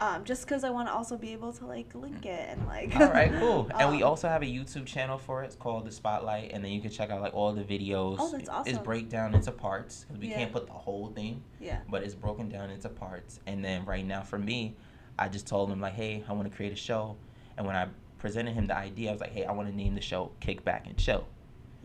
[0.00, 2.94] Um, just because I want to also be able to like link it and like.
[2.96, 3.70] All right, cool.
[3.78, 5.46] And we um, also have a YouTube channel for it.
[5.46, 8.16] It's called the Spotlight, and then you can check out like all the videos.
[8.18, 8.70] Oh, that's awesome.
[8.74, 10.38] It's breakdown into parts 'cause we Yeah.
[10.38, 11.42] can't put the whole thing.
[11.60, 11.78] Yeah.
[11.88, 13.38] but it's broken down into parts.
[13.46, 14.74] And then right now for me,
[15.18, 17.16] I just told him like, hey, I want to create a show.
[17.56, 17.86] And when I
[18.18, 20.86] presented him the idea, I was like, hey, I want to name the show Kickback
[20.88, 21.24] and Chill.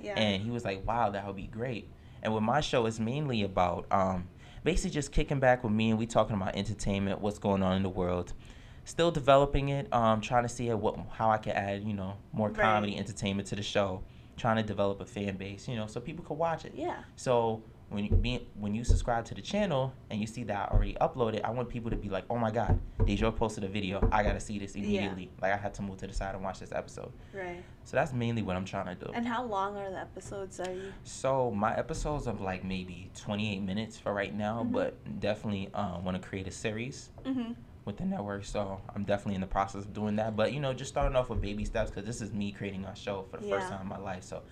[0.01, 0.19] Yeah.
[0.19, 1.89] And he was like, wow, that would be great.
[2.21, 4.27] And with my show, it's mainly about um,
[4.63, 7.83] basically just kicking back with me and we talking about entertainment, what's going on in
[7.83, 8.33] the world.
[8.85, 12.49] Still developing it, um, trying to see what how I can add, you know, more
[12.49, 12.57] Right.
[12.59, 14.03] comedy, entertainment to the show.
[14.39, 16.71] Trying to develop a fan base, you know, so people could watch it.
[16.75, 16.99] yeah.
[17.17, 20.73] So when you be, when you subscribe to the channel and you see that I
[20.75, 24.07] already uploaded, I want people to be like, "Oh my God, Dejo posted a video.
[24.11, 25.23] I gotta see this immediately.
[25.23, 25.41] Yeah.
[25.41, 27.63] Like I had to move to the side and watch this episode." Right.
[27.85, 29.11] So that's mainly what I'm trying to do.
[29.13, 30.59] And how long are the episodes?
[30.59, 30.93] Are you?
[31.03, 34.71] so my episodes are like maybe 28 minutes for right now, Mhm.
[34.71, 37.09] but definitely um, want to create a series.
[37.25, 37.53] Mm-hmm.
[37.85, 38.45] With the network.
[38.45, 40.35] So I'm definitely in the process of doing that.
[40.35, 42.95] But you know, just starting off with baby steps because this is me creating a
[42.95, 43.57] show for the Yeah.
[43.57, 44.23] first time in my life.
[44.23, 44.43] So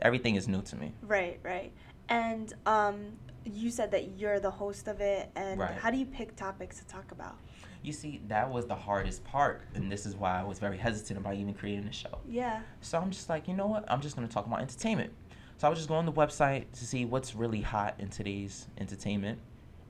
[0.00, 0.94] everything is new to me.
[1.02, 1.72] Right, right.
[2.08, 5.74] And um, you said that you're the host of it, and Right.
[5.78, 7.36] how do you pick topics to talk about?
[7.82, 11.18] You see, that was the hardest part, and this is why I was very hesitant
[11.18, 12.18] about even creating the show.
[12.28, 12.60] Yeah.
[12.80, 13.84] So I'm just like, you know what?
[13.90, 15.12] I'm just gonna talk about entertainment.
[15.58, 18.66] So I would just go on the website to see what's really hot in today's
[18.78, 19.40] entertainment,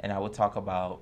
[0.00, 1.00] and I would talk about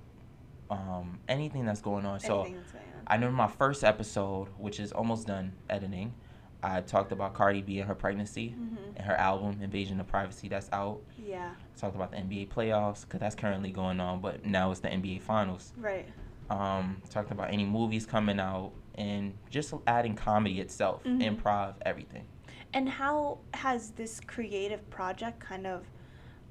[0.71, 2.21] um, anything that's going on.
[2.21, 3.03] So Anything going on.
[3.07, 6.15] I know my first episode, which is almost done editing,
[6.63, 8.77] I talked about Cardi B and her pregnancy Mhm.
[8.97, 11.01] and her album Invasion of Privacy that's out.
[11.19, 11.55] Yeah.
[11.77, 15.19] Talked about the NBA playoffs because that's currently going on, but now it's the NBA
[15.21, 15.73] finals.
[15.77, 16.07] Right.
[16.51, 21.39] Um, talked about any movies coming out and just adding comedy itself, Mhm.
[21.41, 22.27] improv, everything.
[22.75, 25.87] And how has this creative project kind of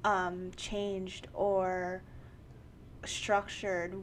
[0.02, 2.02] um, changed or
[3.06, 3.94] structured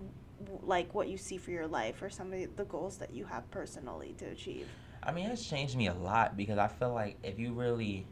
[0.62, 3.50] like what you see for your life or some of the goals that you have
[3.52, 4.68] personally to achieve?
[5.04, 8.06] I mean, it's changed me a lot because I feel like if you really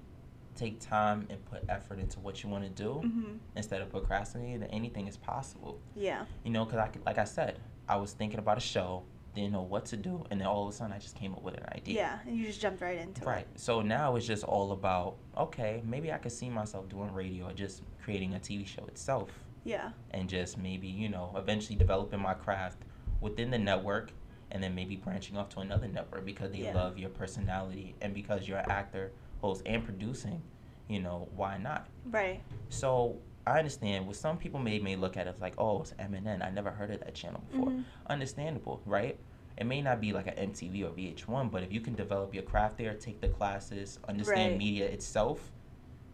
[0.56, 3.34] take time and put effort into what you want to do Mm-hmm.
[3.56, 5.80] instead of procrastinating, then anything is possible.
[5.96, 6.26] Yeah.
[6.44, 9.04] You know, because I, could- like I said, I was thinking about a show,
[9.36, 11.44] didn't know what to do, and then all of a sudden I just came up
[11.44, 11.96] with an idea.
[11.96, 12.20] Yeah.
[12.26, 13.32] And you just jumped right into Right.
[13.32, 13.36] it.
[13.36, 13.48] Right.
[13.60, 17.54] So now it's just all about okay, maybe I could see myself doing radio or
[17.54, 19.30] just creating a TV show itself,
[19.66, 19.92] Yeah.
[20.12, 22.78] and just maybe you know eventually developing my craft
[23.20, 24.12] within the network,
[24.52, 26.74] and then maybe branching off to another network because they Yeah.
[26.76, 30.42] love your personality and because you're an actor, host, and producing.
[30.88, 31.88] You know why not?
[32.06, 32.42] Right.
[32.70, 34.06] So I understand.
[34.08, 36.44] What some people may may look at it like, oh, it's MNN.
[36.46, 37.72] I never heard of that channel before.
[37.72, 37.84] Mhm.
[38.08, 39.20] Understandable, right?
[39.58, 42.44] It may not be like an MTV or VH1, but if you can develop your
[42.44, 44.58] craft there, take the classes, understand Right.
[44.60, 45.52] media itself,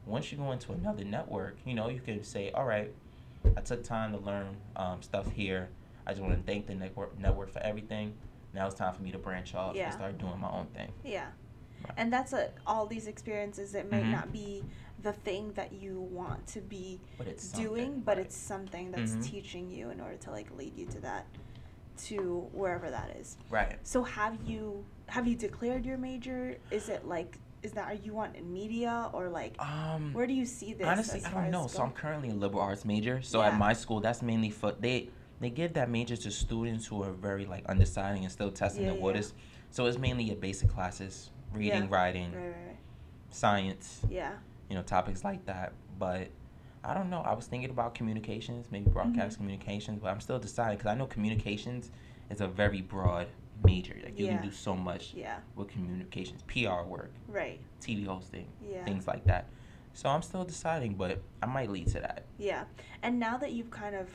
[0.06, 2.94] once you go into another network, you know, you can say, all right,
[3.58, 5.70] I took time to learn um, stuff here.
[6.06, 8.14] I just want to thank the network network for everything.
[8.54, 9.86] Now it's time for me to branch off Yeah.
[9.86, 10.92] and start doing my own thing.
[11.04, 11.28] Yeah.
[11.84, 11.94] Right.
[11.98, 13.74] And that's a, all these experiences.
[13.76, 14.12] It might Mhm.
[14.12, 14.64] not be
[15.02, 18.26] the thing that you want to be But it's doing, but right.
[18.26, 19.24] it's something that's Mhm.
[19.24, 21.26] teaching you in order to like lead you to that,
[22.06, 23.38] to wherever that is.
[23.50, 23.78] right.
[23.84, 26.56] So have you have you declared your major?
[26.72, 30.34] Is it like is that are you want in media or like Um, where do
[30.34, 30.88] you see this?
[30.88, 31.68] Honestly, I don't know.
[31.68, 33.22] So I'm currently a liberal arts major.
[33.22, 33.48] So Yeah.
[33.50, 37.12] at my school, that's mainly for they they give that major to students who are
[37.12, 39.02] very like undeciding and still testing Yeah, the yeah.
[39.02, 39.34] waters.
[39.70, 41.90] So it's mainly your basic classes, reading, Yeah.
[41.90, 42.78] writing, right, right, right.
[43.30, 44.34] science, Yeah.
[44.70, 45.74] you know, topics like that.
[45.98, 46.30] But
[46.84, 47.22] I don't know.
[47.22, 49.38] I was thinking about communications, maybe broadcast Mhm.
[49.38, 51.92] communications, but I'm still deciding because I know communications
[52.30, 53.28] is a very broad
[53.64, 53.96] major.
[54.04, 54.34] Like you Yeah.
[54.38, 55.40] can do so much Yeah.
[55.56, 57.60] with communications, PR work, Right.
[57.80, 58.86] TV hosting, Yeah.
[58.86, 59.46] things like that.
[59.94, 62.26] So I'm still deciding, but I might lead to that.
[62.38, 62.66] Yeah.
[63.04, 64.10] And now that you've kind of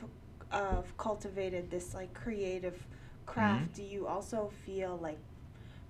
[0.52, 2.86] uh, cultivated this like creative
[3.26, 3.74] craft, Mhm.
[3.74, 5.18] do you also feel like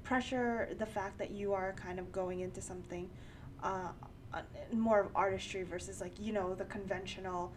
[0.03, 3.11] pressure the fact that you are kind of going into something
[3.63, 3.91] uh,
[4.33, 4.43] uh,
[4.73, 7.53] more of artistry versus like you know the conventional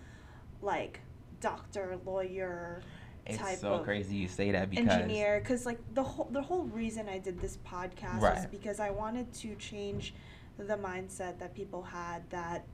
[0.61, 0.99] like
[1.41, 2.81] doctor lawyer
[3.29, 7.07] It's so crazy you say that because engineer because like the whole the whole reason
[7.09, 8.51] I did this podcast was Right.
[8.51, 10.13] because I wanted to change
[10.57, 12.65] the mindset that people had that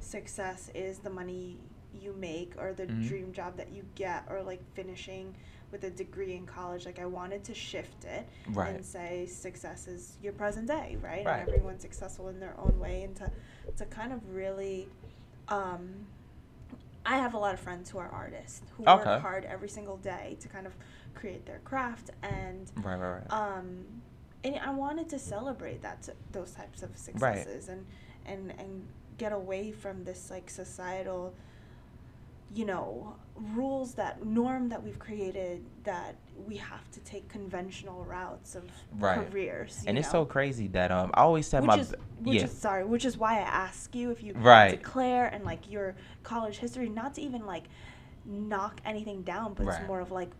[0.00, 1.58] success is the money
[2.00, 3.08] you make or the Mhm.
[3.08, 5.34] dream job that you get or like finishing
[5.72, 8.74] with a degree in college like I wanted to shift it Right.
[8.74, 11.40] and say success is your present day right, Right.
[11.40, 13.30] and everyone's successful in their own way and to
[13.76, 14.88] to kind of really
[15.48, 16.06] um
[17.04, 19.04] I have a lot of friends who are artists who Okay.
[19.10, 20.74] work hard every single day to kind of
[21.14, 23.32] create their craft and Right, right, right.
[23.32, 23.84] um
[24.44, 27.86] and I wanted to celebrate that those types of successes and
[28.26, 28.86] and and
[29.18, 31.34] get away from this like societal
[32.54, 33.16] you know
[33.54, 38.64] rules that norm that we've created that we have to take conventional routes of
[38.98, 39.30] Right.
[39.30, 42.38] careers and you it's so crazy that um I always said which my is which
[42.38, 44.70] yeah is sorry which is why i ask you if you Right.
[44.70, 47.64] declare and like your college history not to even like
[48.24, 49.78] knock anything down but Right.
[49.78, 50.30] it's more of like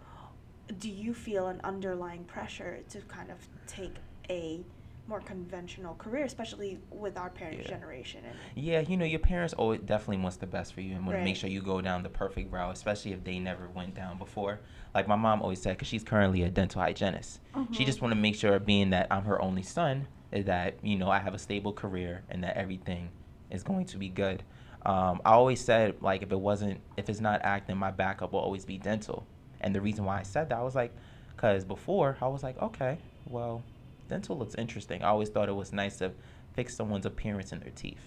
[0.79, 3.97] do you feel an underlying pressure to kind of take
[4.29, 4.65] a
[5.11, 7.77] more conventional career especially with our parents Yeah.
[7.77, 11.05] generation and yeah you know your parents always definitely wants the best for you and
[11.05, 13.95] want to make sure you go down the perfect route especially if they never went
[13.95, 14.61] down before.
[14.95, 17.41] Like my mom always said because she's currently a dental hygienist.
[17.71, 17.87] She Mhm.
[17.87, 21.11] just want to make sure being that I'm her only son is that you know
[21.11, 23.11] I have a stable career and that everything
[23.51, 24.43] is going to be good
[24.87, 28.41] um, I always said like if it wasn't if it's not acting my backup will
[28.41, 29.27] always be dental.
[29.61, 30.95] And the reason why I said that I was like
[31.35, 33.63] because before I was like okay well
[34.11, 36.13] dental looks interesting I always thought it was nice to
[36.53, 38.05] fix someone's appearance in their teeth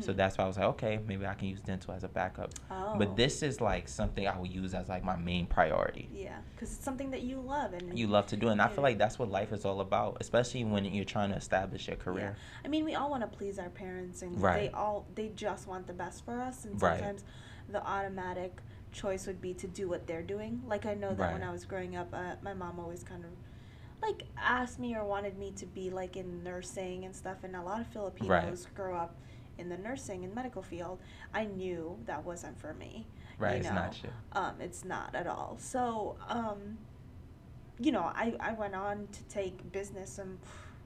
[0.00, 2.50] So that's why I was like, okay, maybe I can use dental as a backup.
[2.70, 2.96] Oh.
[2.98, 6.06] But this is like something I will use as like my main priority.
[6.12, 8.82] Yeah, because it's something that you love and You love to do, and I feel
[8.88, 12.30] like that's what life is all about, especially when you're trying to establish your career.
[12.36, 12.66] Yeah.
[12.66, 14.60] I mean, we all want to please our parents, and Right.
[14.60, 16.56] they all they just want the best for us.
[16.66, 16.98] And Right.
[16.98, 17.24] sometimes
[17.74, 18.52] the automatic
[18.92, 20.52] choice would be to do what they're doing.
[20.72, 23.30] Like I know that when I was growing up, uh, my mom always kind of
[24.02, 27.38] like asked me or wanted me to be like in nursing and stuff.
[27.44, 29.14] And a lot of Filipinos grow up
[29.58, 30.98] in the nursing and medical field.
[31.34, 33.06] I knew that wasn't for me.
[33.38, 34.10] Right, you it's not you.
[34.32, 35.56] Um, it's not at all.
[35.58, 36.78] So, um,
[37.78, 40.18] you know, I, I went on to take business.
[40.18, 40.38] I'm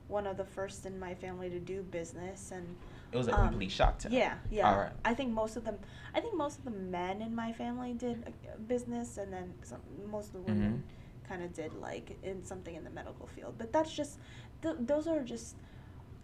[0.09, 2.77] one of the first in my family to do business, and
[3.11, 4.19] It was a um, complete shock to me.
[4.19, 4.71] yeah, yeah.
[4.71, 4.93] All right.
[5.05, 5.79] I think most of them,
[6.15, 9.81] I think most of the men in my family did uh, business, and then some,
[10.11, 11.04] most of the women Mm-hmm.
[11.29, 13.55] Kind of did like in something in the medical field.
[13.59, 14.19] But that's just,
[14.63, 15.57] th- those are just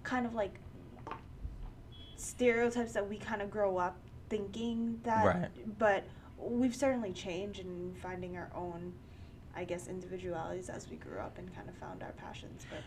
[0.03, 0.55] kind of like
[2.17, 3.97] stereotypes that we kind of grow up
[4.29, 5.25] thinking that.
[5.25, 5.79] Right.
[5.79, 6.05] But
[6.39, 8.93] we've certainly changed in finding our own,
[9.55, 12.65] I guess, individualities as we grew up and kind of found our passions.
[12.71, 12.81] But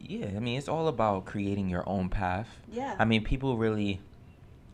[0.00, 2.48] Yeah, I mean, it's all about creating your own path.
[2.70, 2.96] yeah.
[2.98, 4.00] I mean, people really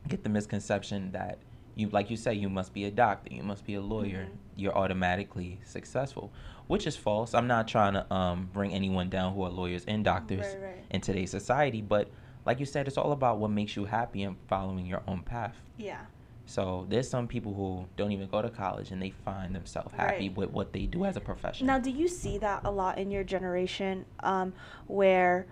[0.09, 1.39] get the misconception that
[1.75, 4.37] you, like you say, you must be a doctor, you must be a lawyer, Mhm.
[4.57, 6.31] you're automatically successful,
[6.67, 7.35] which is false.
[7.35, 10.85] I'm not trying to um, bring anyone down who are lawyers and doctors Right, right.
[10.91, 12.11] in today's society, but
[12.45, 15.57] like you said, it's all about what makes you happy and following your own path.
[15.77, 16.01] yeah.
[16.49, 20.29] So there's some people who don't even go to college and they find themselves happy
[20.29, 20.37] Right.
[20.37, 21.67] with what they do as a profession.
[21.67, 24.53] Now, do you see that a lot in your generation, um,
[24.87, 25.49] where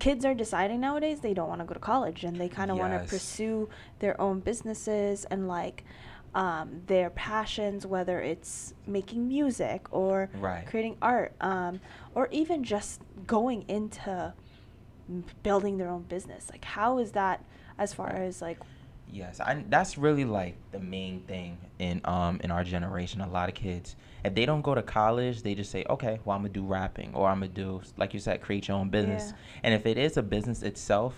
[0.00, 2.76] kids are deciding nowadays they don't want to go to college and they kind of
[2.76, 3.68] want to pursue
[4.00, 5.84] their own businesses and like
[6.34, 10.66] um, their passions, whether it's making music or Right.
[10.66, 11.80] creating art, um,
[12.14, 14.32] or even just going into
[15.08, 16.48] m- building their own business.
[16.50, 17.44] Like, how is that
[17.78, 18.58] as far as like
[19.12, 23.20] Yes, I, that's really like the main thing in um in our generation.
[23.20, 26.36] A lot of kids, if they don't go to college, they just say, okay, well
[26.36, 29.30] I'm gonna do rapping or I'm gonna do like you said, create your own business.
[29.30, 29.60] Yeah.
[29.64, 31.14] And if it is a business itself,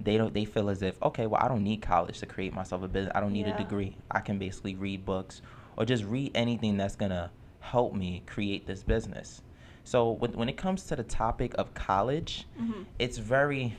[0.00, 2.82] they don't they feel as if okay, well I don't need college to create myself
[2.82, 3.12] a business.
[3.14, 3.54] I don't need Yeah.
[3.54, 3.96] a degree.
[4.10, 5.42] I can basically read books
[5.76, 7.30] or just read anything that's gonna
[7.60, 9.42] help me create this business.
[9.84, 12.84] So when when it comes to the topic of college, Mhm.
[12.98, 13.76] it's very,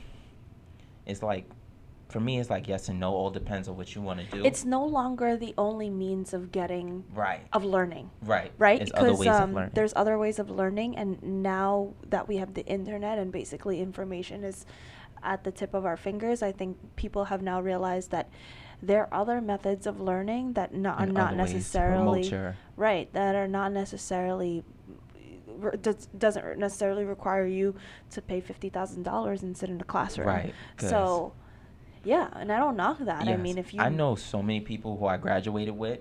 [1.06, 1.46] it's like.
[2.08, 3.12] For me, it's like yes and no.
[3.14, 4.44] All depends on what you want to do.
[4.44, 7.42] it's no longer the only means of getting Right.
[7.52, 8.10] of learning.
[8.22, 8.50] Right.
[8.58, 8.80] right?
[8.84, 13.30] Because um, there's other ways of learning, and now that we have the internet and
[13.30, 14.66] basically information is
[15.22, 18.28] at the tip of our fingers, I think people have now realized that
[18.82, 22.54] there are other methods of learning that no, are And not other ways to necessarily
[22.76, 24.64] right that are not necessarily
[25.46, 27.74] re- does, doesn't necessarily require you
[28.10, 30.28] to pay fifty thousand dollars and sit in a classroom.
[30.28, 31.34] Right, So,
[32.04, 33.28] yeah, and I don't knock that.
[33.28, 36.00] I mean, if you I know so many people who I graduated with.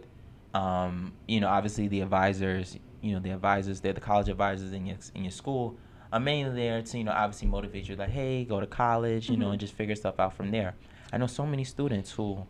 [0.51, 4.87] Um, you know, obviously the advisors, you know, the advisors, they're the college advisors in
[4.87, 5.77] your in your school
[6.11, 9.37] are mainly there to, you know, obviously motivate you like, hey, go to college, you
[9.37, 9.51] know, Mhm.
[9.51, 10.73] and just figure stuff out from there.
[11.13, 12.45] I know so many students who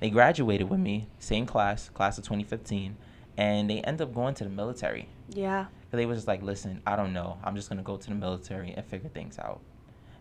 [0.00, 2.96] they graduated with me, same class, class of 2015,
[3.36, 5.08] and they end up going to the military.
[5.28, 5.66] yeah.
[5.90, 7.38] But they was just like, listen, I don't know.
[7.42, 9.60] I'm just gonna go to the military and figure things out.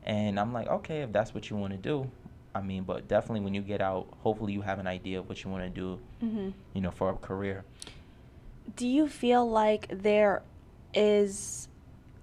[0.04, 2.10] And I'm like, okay, if that's what you want to do,
[2.56, 5.44] I mean, but definitely when you get out, hopefully you have an idea of what
[5.44, 6.50] you want to do, Mm-hmm.
[6.74, 7.64] you know, for a career.
[8.76, 10.42] do you feel like there
[10.94, 11.69] is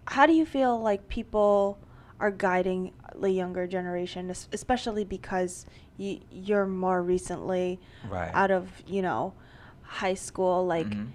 [0.08, 1.78] how do you feel like people
[2.20, 5.66] are guiding the younger generation especially because
[5.96, 8.30] you, you're more recently Right.
[8.34, 9.34] out of you know
[9.82, 11.08] high school like Mhm.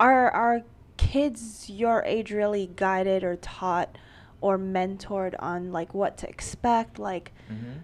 [0.00, 0.62] are are
[0.96, 3.96] kids your age really guided or taught
[4.40, 7.82] or mentored on like what to expect like Mhm.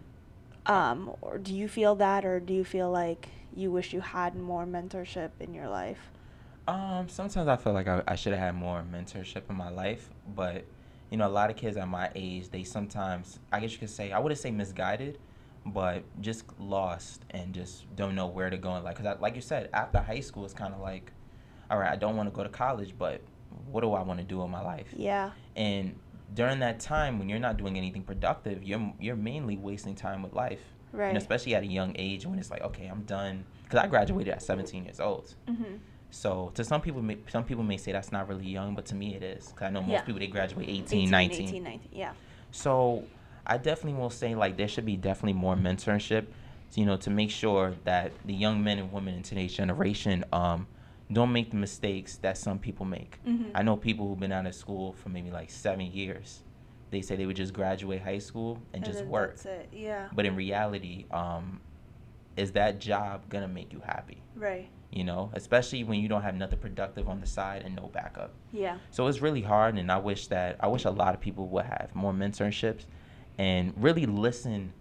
[0.73, 4.35] um or do you feel that or do you feel like you wish you had
[4.35, 6.11] more mentorship in your life
[6.67, 10.11] Um, sometimes I feel like I, I should have had more mentorship in my life,
[10.35, 10.65] but
[11.11, 13.91] you know, a lot of kids at my age, they sometimes, I guess you could
[13.91, 15.19] say, I wouldn't say misguided,
[15.67, 18.75] but just lost and just don't know where to go.
[18.75, 21.13] And like, cause I, like you said, after high school, it's kind of like,
[21.71, 23.21] all right, I don't want to go to college, but
[23.71, 24.89] what do I want to do in my life?
[24.97, 25.99] yeah And
[26.33, 30.33] during that time, when you're not doing anything productive, you're you're mainly wasting time with
[30.33, 30.63] life.
[30.93, 31.09] Right.
[31.09, 33.45] And especially at a young age when it's like, okay, I'm done.
[33.65, 35.35] Because I graduated at 17 years old.
[35.49, 35.77] mm-hmm.
[36.15, 38.95] So to some people, may, some people may say that's not really young, but to
[38.95, 39.49] me it is.
[39.57, 40.01] Cause I know most Yeah.
[40.03, 41.49] people they graduate 18, 18, 19.
[41.49, 42.13] 18, 19, yeah.
[42.53, 43.03] So
[43.45, 46.27] I definitely will say like there should be definitely more mentorship,
[46.75, 50.69] you know, to make sure that the young men and women in today's generation um,
[51.13, 53.19] don't make the mistakes that some people make.
[53.27, 53.51] Mhm.
[53.53, 56.43] I know people who've been out of school for maybe like seven years.
[56.91, 59.31] they say they would just graduate high school and, And just work.
[59.31, 59.69] That's it.
[59.73, 60.09] Yeah.
[60.13, 61.61] But in reality, um,
[62.37, 64.23] is that job gonna make you happy?
[64.37, 64.69] Right.
[64.95, 68.33] You know, especially when you don't have nothing productive on the side and no backup.
[68.53, 68.79] Yeah.
[68.93, 71.65] So it's really hard, and I wish that I wish a lot of people would
[71.65, 72.85] have more mentorships
[73.37, 74.73] and really listen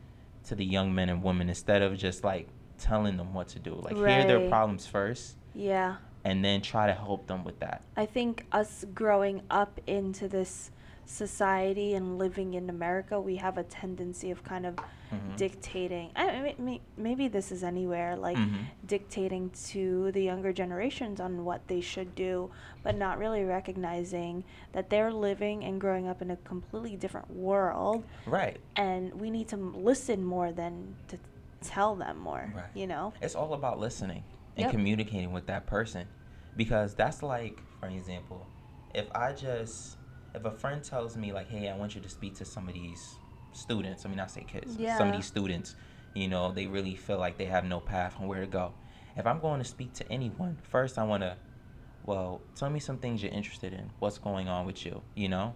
[0.45, 2.47] to the young men and women instead of just like
[2.78, 3.73] telling them what to do.
[3.73, 5.95] Like hear their problems first, Yeah.
[6.23, 7.82] and then try to help them with that.
[7.97, 10.69] I think us growing up into this
[11.06, 14.76] society and living in America, we have a tendency of kind of
[15.13, 15.36] Mhm.
[15.38, 16.12] dictating.
[16.15, 18.65] I mean, maybe this is anywhere like Mhm.
[18.86, 22.52] dictating to the younger generations on what they should do,
[22.84, 28.06] but not really recognizing that they're living and growing up in a completely different world,
[28.26, 28.60] Right.
[28.76, 31.17] and we need to listen more than to
[31.62, 32.52] tell them more.
[32.56, 32.69] Right.
[32.73, 33.13] You know.
[33.21, 34.23] It's all about listening
[34.58, 34.71] and Yep.
[34.71, 36.08] communicating with that person.
[36.56, 38.45] Because that's like, for example,
[38.93, 39.97] if I just,
[40.36, 42.73] if a friend tells me, like, hey, I want you to speak to some of
[42.76, 43.17] these
[43.54, 45.76] students, I mean, I say kids, some of these students,
[46.13, 48.74] you know, they really feel like they have no path on where to go.
[49.16, 51.38] If I'm going to speak to anyone, first I want to,
[52.06, 53.89] well, tell me some things you're interested in.
[54.00, 55.56] What's going on with you, you know?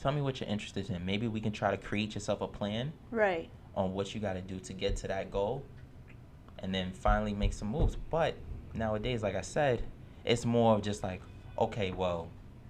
[0.00, 1.04] Tell me what you're interested in.
[1.04, 3.48] Maybe we can try to create yourself a plan Right.
[3.74, 5.64] on what you got to do to get to that goal
[6.58, 7.96] and then finally make some moves.
[8.10, 8.34] But
[8.74, 9.82] nowadays, like I said,
[10.24, 11.22] it's more of just like,
[11.58, 12.28] okay, well,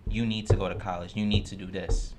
[0.09, 1.15] you need to go to college.
[1.17, 2.15] You need to do this.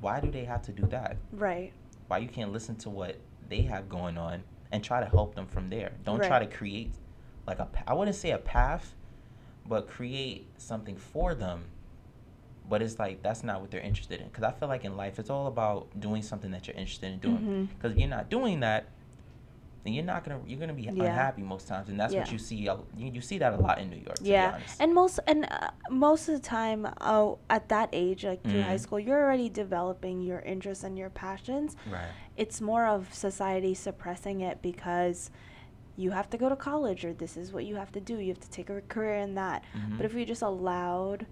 [0.00, 1.16] Why do they have to do that?
[1.32, 1.72] Right.
[2.08, 3.16] Why you can't listen to what
[3.48, 5.92] they have going on and try to help them from there?
[6.04, 6.92] Don't try to create
[7.46, 8.94] like a I wouldn't say a path,
[9.66, 11.64] but create something for them.
[12.68, 14.28] But it's like that's not what they're interested in.
[14.28, 17.18] Because I feel like in life, it's all about doing something that you're interested in
[17.20, 17.36] doing.
[17.36, 17.64] Mm-hmm.
[17.66, 18.88] Because if you're not doing that,
[19.86, 20.90] then you're not gonna you're gonna be Yeah.
[21.04, 22.56] unhappy most times, and that's what you see.
[22.56, 24.16] You, you see that a lot in New York.
[24.16, 24.80] To Be yeah honest.
[24.80, 28.74] and most and uh, most of the time oh at that age like through high
[28.76, 28.80] Mhm.
[28.80, 32.10] school you're already developing your interests and your passions right.
[32.36, 35.30] it's more of society suppressing it because
[35.96, 38.28] you have to go to college or this is what you have to do you
[38.28, 39.96] have to take a career in that Mhm.
[39.96, 41.26] but if we just allowed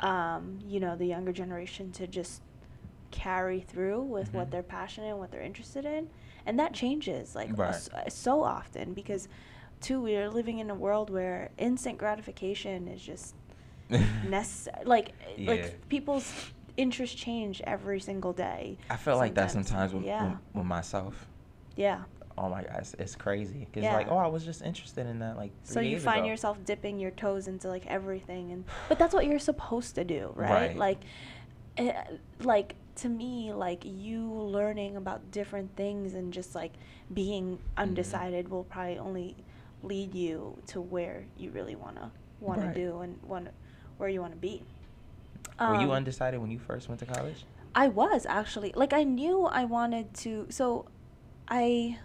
[0.00, 2.42] um, you know the younger generation to just
[3.10, 4.50] carry through with what Mhm.
[4.52, 6.08] they're passionate and what they're interested in
[6.50, 7.68] and that changes like Right.
[7.74, 9.28] s- so often because
[9.80, 13.34] too we are living in a world where instant gratification is just
[14.28, 15.50] necessary like Yeah.
[15.52, 20.38] like people's interests change every single day I feel like that sometimes with, yeah with,
[20.54, 21.26] with myself.
[21.76, 22.02] yeah
[22.38, 23.66] Oh my God, it's, it's crazy.
[23.74, 23.92] Cause Yeah.
[23.94, 25.50] like, oh, I was just interested in that like.
[25.62, 26.28] so you find ago.
[26.28, 30.32] yourself dipping your toes into like everything and but that's what you're supposed to do
[30.34, 30.76] right, Right.
[30.76, 31.00] like
[31.76, 31.92] eh,
[32.42, 36.72] like to me like you learning about different things and just like
[37.12, 37.80] being Mm-hmm.
[37.82, 39.36] undecided will probably only
[39.82, 42.74] lead you to where you really want to want Right.
[42.74, 43.48] to do and want
[43.98, 44.62] where you want to be
[45.66, 47.44] Were you Um, undecided when you first went to college?
[47.74, 50.86] I was actually like I knew I wanted to so
[51.48, 51.98] I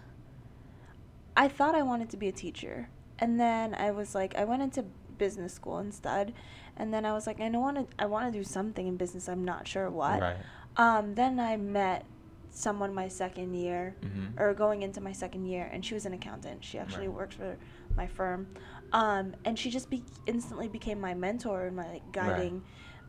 [1.36, 2.88] I thought I wanted to be a teacher.
[3.18, 4.84] And then I was like I went into
[5.18, 6.32] business school instead.
[6.76, 8.96] And then I was like I know want to I want to do something in
[8.96, 9.28] business.
[9.28, 10.20] I'm not sure what.
[10.20, 10.36] Right.
[10.76, 12.04] Um then I met
[12.50, 14.40] someone my second year Mhm.
[14.40, 16.64] or going into my second year and she was an accountant.
[16.64, 17.16] She actually Right.
[17.16, 17.56] works for
[17.96, 18.46] my firm.
[18.92, 22.62] Um and she just be- instantly became my mentor and my like, guiding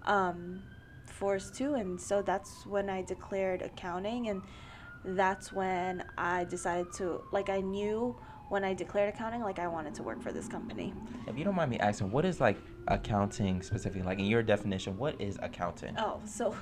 [0.05, 0.63] um,
[1.05, 1.73] force too.
[1.75, 4.41] And so that's when I declared accounting, and
[5.03, 8.15] that's when I decided to like I knew
[8.49, 10.93] when I declared accounting like I wanted to work for this company.
[11.27, 14.03] If you don't mind me asking, what is like accounting specifically?
[14.05, 15.93] Like in your definition, what is accounting?
[15.97, 16.55] Oh, so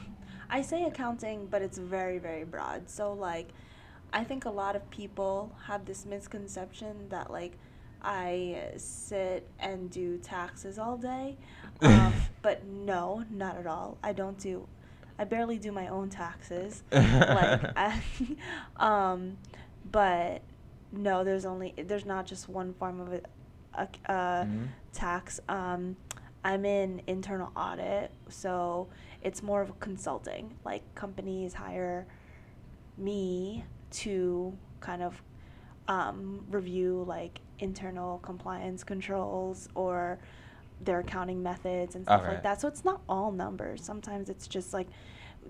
[0.49, 2.89] I say accounting, but it's very very broad.
[2.89, 3.49] So like
[4.13, 7.57] I think a lot of people have this misconception that like
[8.01, 11.37] I sit and do taxes all day.
[11.81, 13.97] Um, but no, not at all.
[14.01, 14.65] I don't do
[15.19, 16.83] I barely do my own taxes.
[16.91, 18.01] like I,
[18.77, 19.37] um
[19.91, 20.41] but
[20.91, 23.25] no, there's only there's not just one form of it
[23.73, 24.67] a, uh, Mhm.
[24.93, 25.39] tax.
[25.49, 25.97] Um
[26.45, 28.87] I'm in internal audit, so
[29.23, 30.53] it's more of consulting.
[30.63, 32.05] Like companies hire
[32.99, 35.19] me to kind of
[35.87, 40.19] um, review like internal compliance controls or
[40.83, 42.33] their accounting methods and stuff Okay.
[42.33, 42.61] like that.
[42.61, 43.83] So it's not all numbers.
[43.83, 44.87] Sometimes it's just like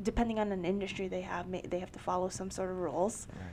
[0.02, 3.28] depending on an industry they have, ma- they have to follow some sort of rules.
[3.36, 3.46] Right.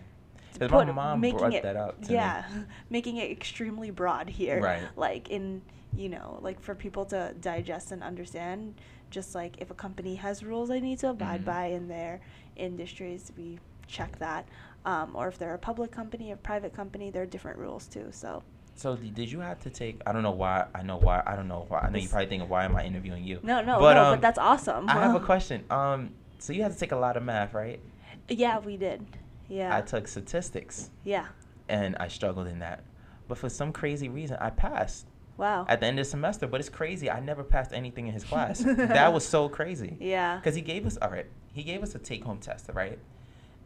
[0.54, 2.14] To 'Cause my mom making brought it- that up to me.
[2.14, 2.44] yeah,
[2.90, 4.60] making it extremely broad here.
[4.60, 4.82] Right.
[4.96, 5.62] Like in
[5.94, 8.74] you know, like for people to digest and understand.
[9.10, 11.44] Just like if a company has rules they need to abide Mhm.
[11.44, 12.20] by in their
[12.56, 14.48] industries, we check that.
[14.86, 18.06] Um, or if they're a public company or private company, there are different rules too.
[18.10, 18.42] So
[18.74, 20.00] So did you have to take?
[20.06, 20.64] I don't know why.
[20.74, 21.22] I know why.
[21.26, 21.80] I don't know why.
[21.80, 23.38] I know you probably thinking, why am I interviewing you?
[23.42, 24.88] no, no, But, no, um, but that's awesome.
[24.88, 25.64] I have a question.
[25.70, 27.80] Um, So you had to take a lot of math, right?
[28.28, 29.04] Yeah, we did.
[29.52, 29.76] Yeah.
[29.76, 31.26] I took statistics, yeah.
[31.68, 32.84] and I struggled in that.
[33.28, 35.66] But for some crazy reason, I passed Wow.
[35.68, 36.46] at the end of the semester.
[36.46, 37.10] But it's crazy.
[37.10, 38.58] I never passed anything in his class.
[38.66, 39.96] that was so crazy.
[40.00, 40.36] yeah.
[40.36, 42.98] Because he gave us, all right, he gave us a take home test, right?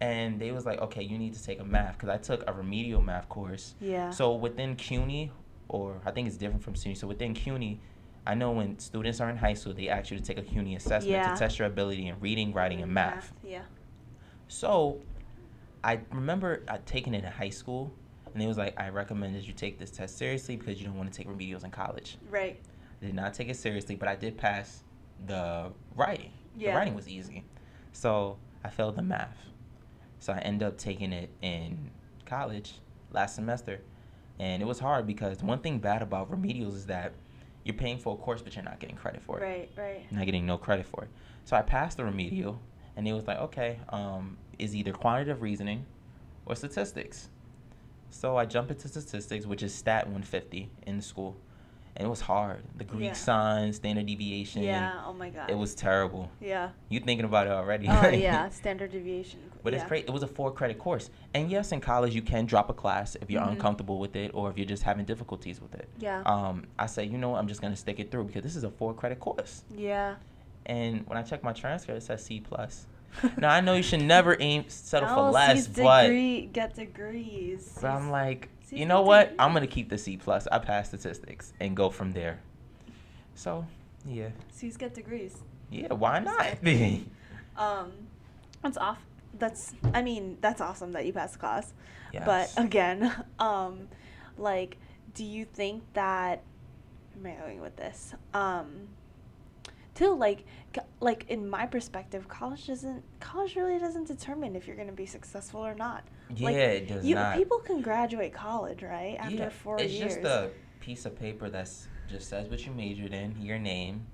[0.00, 1.94] And they was like, okay, you need to take a math.
[1.94, 3.74] Because I took a remedial math course.
[3.80, 4.10] Yeah.
[4.10, 5.30] So within CUNY,
[5.68, 6.94] or I think it's different from CUNY.
[6.96, 7.80] So within CUNY,
[8.26, 10.74] I know when students are in high school, they ask you to take a CUNY
[10.76, 11.32] assessment Yeah.
[11.32, 13.32] to test your ability in reading, writing, and math.
[13.44, 13.62] Yeah.
[14.48, 15.00] So
[15.84, 17.92] I remember I taking it in high school,
[18.34, 20.96] and it was like, I recommend that you take this test seriously because you don't
[20.96, 22.18] want to take remedials in college.
[22.30, 22.60] Right.
[23.00, 24.82] I did not take it seriously, but I did pass
[25.26, 26.32] the writing.
[26.56, 26.72] Yeah.
[26.72, 27.44] The writing was easy.
[27.92, 29.38] So I failed the math.
[30.18, 31.90] So I ended up taking it in
[32.24, 32.74] college
[33.12, 33.80] last semester.
[34.38, 37.12] And it was hard because one thing bad about remedials is that
[37.64, 39.42] you're paying for a course, but you're not getting credit for it.
[39.42, 39.70] Right.
[39.76, 40.06] Right.
[40.10, 41.10] You're not getting no credit for it.
[41.44, 42.60] So I passed the remedial,
[42.96, 45.84] and it was like, okay, um, is either quantitative reasoning
[46.46, 47.28] or statistics.
[48.10, 51.36] So I jumped into statistics, which is stat 150 in school.
[51.98, 52.62] And it was hard.
[52.76, 53.12] The Greek Yeah.
[53.14, 54.62] signs, standard deviation.
[54.62, 55.00] Yeah.
[55.06, 55.50] Oh my god.
[55.50, 56.30] It was terrible.
[56.42, 56.70] Yeah.
[56.90, 57.88] You thinking about it already?
[57.88, 58.18] Oh right?
[58.20, 58.48] yeah.
[58.50, 59.40] Standard deviation.
[59.62, 59.80] But yeah.
[59.80, 60.04] it's great.
[60.04, 61.08] It was a four credit course.
[61.32, 63.52] And yes, in college you can drop a class if you're Mhm.
[63.52, 65.88] uncomfortable with it or if you're just having difficulties with it.
[65.98, 66.20] Yeah.
[66.26, 68.64] Um, I say, you know, what, I'm just gonna stick it through because this is
[68.64, 69.64] a four credit course.
[69.74, 70.16] yeah.
[70.66, 72.86] And when I check my transcript, it says C plus.
[73.38, 77.78] now I know you should never aim settle for less, but degree, get degrees.
[77.80, 79.30] but I'm like, C's you know what?
[79.30, 79.36] degrees.
[79.38, 80.46] I'm gonna keep the C plus.
[80.50, 82.40] I pass statistics and go from there.
[83.34, 83.66] So,
[84.04, 85.36] yeah, C's get degrees.
[85.70, 85.92] yeah.
[85.92, 86.58] Why not?
[87.58, 87.92] Um,
[88.62, 88.98] that's off.
[89.38, 89.74] That's.
[89.94, 91.72] I mean, that's awesome that you passed the class.
[92.12, 92.24] Yes.
[92.26, 93.88] But again, um,
[94.36, 94.76] like,
[95.14, 96.42] do you think that?
[97.18, 98.12] Am I going with this?
[98.34, 98.88] Um,
[99.96, 100.44] too like,
[101.00, 103.02] like in my perspective, college doesn't.
[103.18, 106.04] College really doesn't determine if you're gonna be successful or not.
[106.34, 107.36] yeah, like, it does you, not.
[107.36, 109.16] People can graduate college, right?
[109.18, 110.14] After yeah, four it's years.
[110.14, 114.06] just a piece of paper that's just says what you majored in, your name,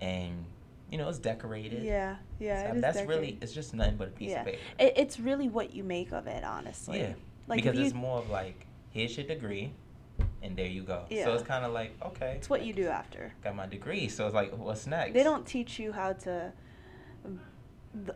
[0.00, 0.44] and
[0.90, 1.84] you know it's decorated.
[1.84, 2.72] Yeah, yeah.
[2.72, 3.20] So uh, that's decorated.
[3.20, 4.40] really it's just nothing but a piece yeah.
[4.40, 4.58] of paper.
[4.78, 7.00] It, it's really what you make of it, honestly.
[7.00, 7.12] Yeah,
[7.46, 9.72] Like because you, it's more of like here's your degree,
[10.42, 11.04] and there you go.
[11.10, 11.24] Yeah.
[11.24, 13.32] So it's kind of like okay, it's what you do after.
[13.42, 14.08] got my degree.
[14.08, 15.14] So it's like what's next?
[15.14, 16.52] They don't teach you how to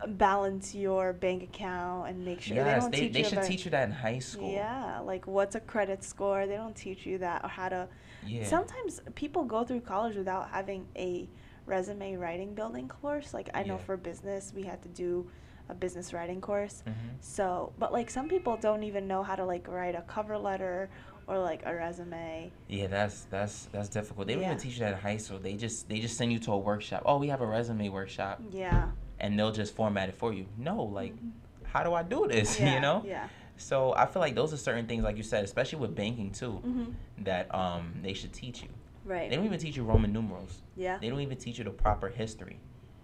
[0.07, 3.33] balance your bank account and make sure they Yes, don't they, teach they you should
[3.39, 4.53] about, teach you that in high school.
[4.53, 6.47] Yeah, like what's a credit score?
[6.47, 7.89] They don't teach you that or how to.
[8.27, 8.45] Yeah.
[8.47, 11.29] Sometimes people go through college without having a
[11.67, 13.33] resume writing building course.
[13.35, 13.79] Like I know Yeah.
[13.87, 15.29] for business, we had to do
[15.69, 16.83] a business writing course.
[16.87, 16.93] Mhm.
[17.21, 20.91] So, but like some people don't even know how to like write a cover letter
[21.27, 22.51] or like a resume.
[22.69, 24.27] Yeah, that's that's that's difficult.
[24.27, 24.51] They don't Yeah.
[24.53, 25.39] even teach you that in high school.
[25.39, 27.03] They just they just send you to a workshop.
[27.07, 28.91] Oh, we have a resume workshop, Yeah.
[29.21, 30.47] and they'll just format it for you.
[30.59, 31.31] No, like, Mhm.
[31.65, 32.59] how do I do this?
[32.61, 33.03] Yeah, you know.
[33.05, 33.29] Yeah.
[33.57, 36.61] So I feel like those are certain things, like you said, especially with banking too,
[36.65, 36.95] Mhm.
[37.25, 38.69] that um they should teach you.
[39.05, 39.29] Right.
[39.29, 40.63] They don't even teach you Roman numerals.
[40.77, 40.99] Yeah.
[40.99, 42.59] They don't even teach you the proper history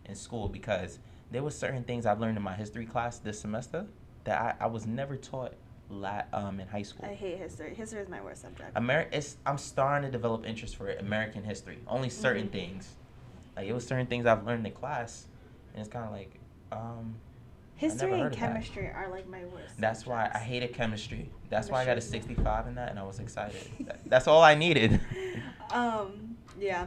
[0.05, 0.99] in school because
[1.31, 3.87] there were certain things I've learned in my history class this semester
[4.25, 5.55] that I, I was never taught
[5.91, 7.07] la- um, in high school.
[7.09, 7.75] I hate history.
[7.75, 8.75] History is my worst subject.
[8.75, 11.79] Ameri- it's, I'm starting to develop interest for it, American history.
[11.87, 12.53] Only certain Mhm.
[12.53, 12.95] things.
[13.57, 15.27] Like it was certain things I've learned in class,
[15.73, 16.39] and it's kind of like,
[16.73, 17.17] um,
[17.77, 19.79] History and chemistry are like my worst.
[19.79, 21.31] that's why I hated chemistry.
[21.49, 23.61] That's why I got a 65 in that, and I was excited.
[24.07, 25.01] That's all I needed.
[25.71, 26.37] um.
[26.59, 26.87] Yeah.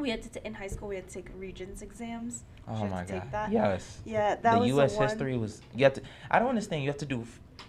[0.00, 0.88] We had to t- in high school.
[0.88, 2.38] We had to take Regents exams.
[2.38, 3.32] Did Oh you my to take god.
[3.32, 3.52] that?
[3.52, 4.00] Yes.
[4.04, 4.92] Yeah, that the was U.S.
[4.92, 5.08] the one.
[5.08, 5.60] history was.
[5.74, 6.02] You have to.
[6.30, 6.82] I don't understand.
[6.82, 7.26] You have to do.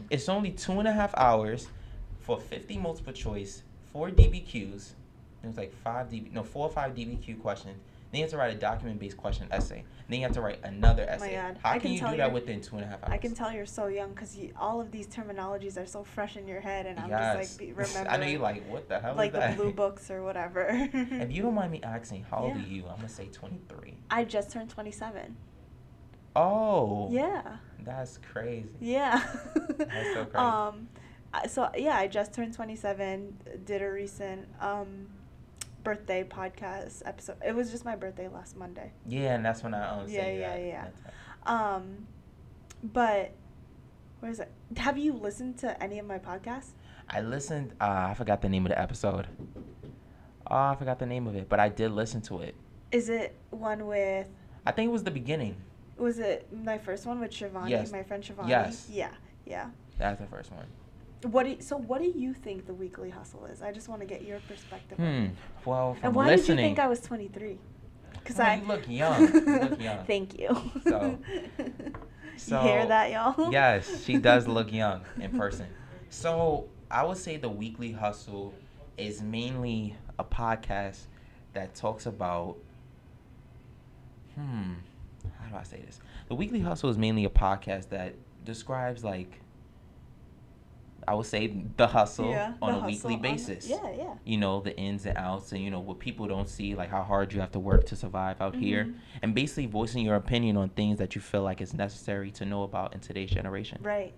[0.09, 1.67] It's only two and a half hours
[2.19, 4.91] for 50 multiple choice, four DBQs.
[5.43, 7.77] It was like five DB, no, four or five DBQ questions.
[8.11, 9.85] Then you have to write a document-based question essay.
[10.09, 11.35] Then you have to write another Oh my essay.
[11.35, 11.57] God.
[11.63, 13.11] How I can, can you do that within two and a half hours?
[13.11, 16.45] I can tell you're so young because all of these terminologies are so fresh in
[16.45, 17.37] your head, and I'm yes.
[17.37, 18.07] just like be, remembering.
[18.09, 19.57] I know you're like, what the hell like is that?
[19.57, 20.67] the blue books or whatever.
[20.93, 22.63] if you don't mind me asking, how old Yeah.
[22.63, 22.87] are you?
[22.87, 23.95] I'm gonna say 23.
[24.09, 25.37] I just turned 27.
[26.35, 27.07] Oh.
[27.11, 27.57] Yeah.
[27.83, 28.67] That's crazy.
[28.79, 29.23] Yeah.
[29.55, 30.35] That's so crazy.
[30.35, 30.89] Um,
[31.47, 33.37] so yeah, I just turned 27.
[33.65, 35.07] Did a recent um,
[35.83, 37.37] birthday podcast episode.
[37.45, 38.91] It was just my birthday last Monday.
[39.07, 40.65] Yeah, and that's when I um, Yeah, yeah, that.
[40.65, 41.75] yeah.
[41.75, 42.07] Um,
[42.83, 43.33] but
[44.19, 44.51] where is it?
[44.77, 46.71] Have you listened to any of my podcasts?
[47.09, 47.73] I listened.
[47.81, 49.27] Uh, I forgot the name of the episode.
[50.47, 52.55] Oh, I forgot the name of it, but I did listen to it.
[52.91, 54.27] Is it one with?
[54.65, 55.55] I think it was the beginning.
[55.97, 57.91] Was it my first one with Shivani, Yes.
[57.91, 58.49] my friend Shivani?
[58.49, 58.87] Yes.
[58.91, 59.11] Yeah,
[59.45, 59.69] yeah.
[59.97, 60.65] That's the first one.
[61.23, 61.77] What do you, so?
[61.77, 63.61] What do you think the weekly hustle is?
[63.61, 64.97] I just want to get your perspective.
[64.97, 65.27] Hmm.
[65.65, 67.57] Well, from And why did you think I was 23?
[68.23, 69.21] Cause Oh, I you look young.
[69.33, 70.05] You look young.
[70.05, 70.55] Thank you.
[70.83, 71.17] So-
[72.47, 73.51] you hear that, y'all?
[73.51, 75.67] yes, she does look young in person.
[76.09, 78.53] So I would say the Weekly Hustle
[78.97, 81.01] is mainly a podcast
[81.53, 82.57] that talks about.
[84.35, 84.73] Hmm,
[85.39, 85.99] how do I say this?
[86.29, 88.15] The Weekly Hustle is mainly a podcast that
[88.45, 89.40] describes like.
[91.07, 93.67] I would say the hustle Yeah, on the a weekly hustle on- basis.
[93.69, 94.13] yeah, yeah.
[94.23, 97.01] You know the ins and outs, and you know what people don't see, like how
[97.03, 98.95] hard you have to work to survive out here, Mhm.
[99.23, 102.63] and basically voicing your opinion on things that you feel like is necessary to know
[102.63, 103.79] about in today's generation.
[103.81, 104.13] Right.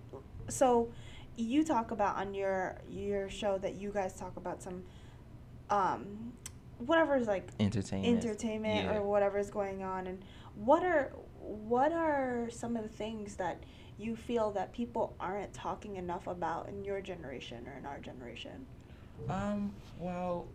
[0.48, 0.90] So,
[1.36, 4.84] you talk about on your your show that you guys talk about some,
[5.70, 6.32] um,
[6.78, 8.24] whatever is like Entertainment.
[8.24, 8.96] entertainment Yeah.
[8.96, 10.24] or whatever is going on, and
[10.54, 13.62] what are what are some of the things that
[13.98, 18.66] you feel that people aren't talking enough about in your generation or in our generation?
[19.28, 19.74] Um.
[19.98, 20.46] Well.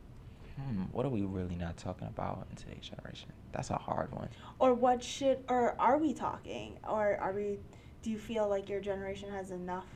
[0.56, 0.84] Hmm.
[0.92, 3.32] What are we really not talking about in today's generation?
[3.54, 4.28] That's a hard one.
[4.60, 7.60] Or what should or are we talking or are we?
[8.02, 9.88] Do you feel like your generation has enough?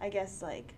[0.00, 0.74] I guess like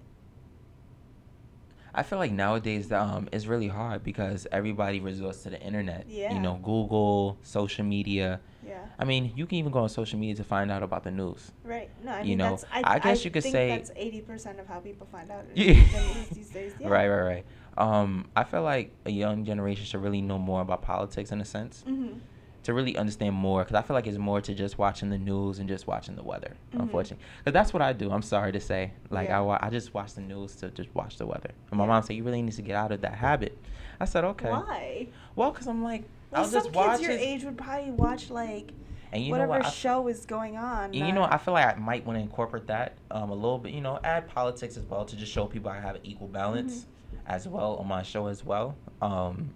[1.95, 6.07] I feel like nowadays um it's really hard because everybody resorts to the internet.
[6.09, 6.33] Yeah.
[6.35, 8.41] You know, Google, social media.
[8.67, 8.79] yeah.
[8.99, 11.53] I mean, you can even go on social media to find out about the news.
[11.65, 11.91] Right.
[12.05, 12.65] No, I You mean know, that's.
[12.73, 15.45] I, I guess you could think say- that's eighty percent of how people find out
[15.55, 15.75] Yeah.
[16.29, 16.73] the these days.
[16.81, 16.89] Yeah.
[16.89, 17.45] Right, right, right.
[17.77, 21.45] Um, I feel like a young generation should really know more about politics in a
[21.45, 22.19] sense Mm-hmm.
[22.65, 23.63] To really understand more.
[23.65, 26.23] Because I feel like it's more to just watching the news and just watching the
[26.23, 26.55] weather.
[26.75, 26.81] Mhm.
[26.83, 28.11] Unfortunately, because that's what I do.
[28.11, 28.93] I'm sorry to say.
[29.11, 29.39] Like Yeah.
[29.39, 31.51] I, wa- I just watch the news to just watch the weather.
[31.71, 31.89] And my Yeah.
[31.89, 33.59] mom said you really need to get out of that habit.
[34.01, 34.51] I said okay.
[34.51, 35.09] Why?
[35.37, 37.21] Well, because I'm like Well, I'll some just kids watch your it.
[37.21, 38.73] age would probably watch like
[39.13, 39.67] and you know whatever what?
[39.67, 40.85] I- show is going on.
[40.87, 43.59] And you know, I feel like I might want to incorporate that um, a little
[43.59, 43.73] bit.
[43.73, 46.87] You know, add politics as well to just show people I have an equal balance
[47.15, 47.27] Mm-hmm.
[47.27, 48.75] as well on my show as well.
[49.03, 49.51] Um,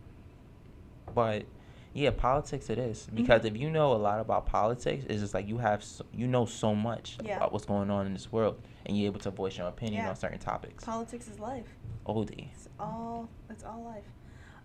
[1.14, 1.44] but
[1.96, 3.46] yeah, politics it is because Mhm.
[3.46, 6.44] if you know a lot about politics, it's just like you have so, you know
[6.44, 7.36] so much Yeah.
[7.38, 10.10] about what's going on in this world, and you're able to voice your opinion Yeah.
[10.10, 10.84] on certain topics.
[10.84, 11.74] politics is life.
[12.06, 12.50] Oldie.
[12.52, 13.28] It's all.
[13.50, 14.04] It's all life.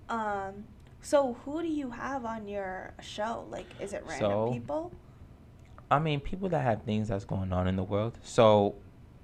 [0.09, 0.65] Um.
[1.01, 3.45] So who do you have on your show?
[3.49, 4.91] Like, is it random So, people?
[5.89, 8.19] I mean, people that have things that's going on in the world.
[8.23, 8.75] So,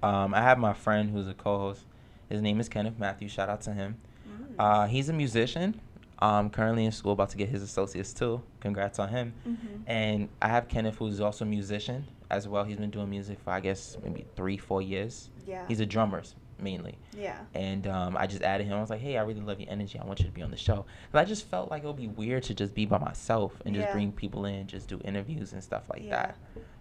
[0.02, 1.84] um, I have my friend who's a co-host.
[2.28, 3.30] His name is Kenneth Matthews.
[3.32, 3.96] Shout out to him.
[4.28, 4.54] Mm.
[4.58, 5.80] Uh, he's a musician.
[6.20, 8.42] Um, currently in school, about to get his associates too.
[8.60, 9.34] Congrats on him.
[9.46, 9.56] Mhm.
[9.86, 12.64] And I have Kenneth, who's also a musician as well.
[12.64, 15.30] He's been doing music for I guess maybe three, four years.
[15.46, 15.64] Yeah.
[15.68, 16.22] He's a drummer
[16.60, 16.98] mainly.
[17.16, 17.38] yeah.
[17.54, 18.76] And um, I just added him.
[18.76, 19.96] I was like, hey, I really love your energy.
[19.96, 20.86] I want you to be on the show.
[21.12, 23.76] But I just felt like it would be weird to just be by myself and
[23.76, 23.92] just Yeah.
[23.92, 26.10] bring people in, just do interviews and stuff like Yeah.
[26.16, 26.36] that.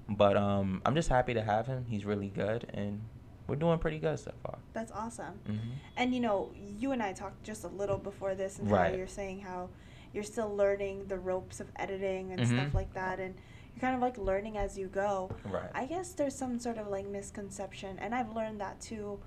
[0.09, 1.85] But um, I'm just happy to have him.
[1.87, 3.01] He's really good, and
[3.47, 4.57] we're doing pretty good so far.
[4.73, 5.39] That's awesome.
[5.45, 5.57] hmm
[5.95, 8.91] And you know, you and I talked just a little before this, and Right.
[8.91, 9.69] how you're saying how
[10.13, 12.53] you're still learning the ropes of editing and Mhm.
[12.61, 13.35] stuff like that, and
[13.73, 15.29] you're kind of like learning as you go.
[15.45, 15.69] Right.
[15.73, 19.19] I guess there's some sort of like misconception, and I've learned that too,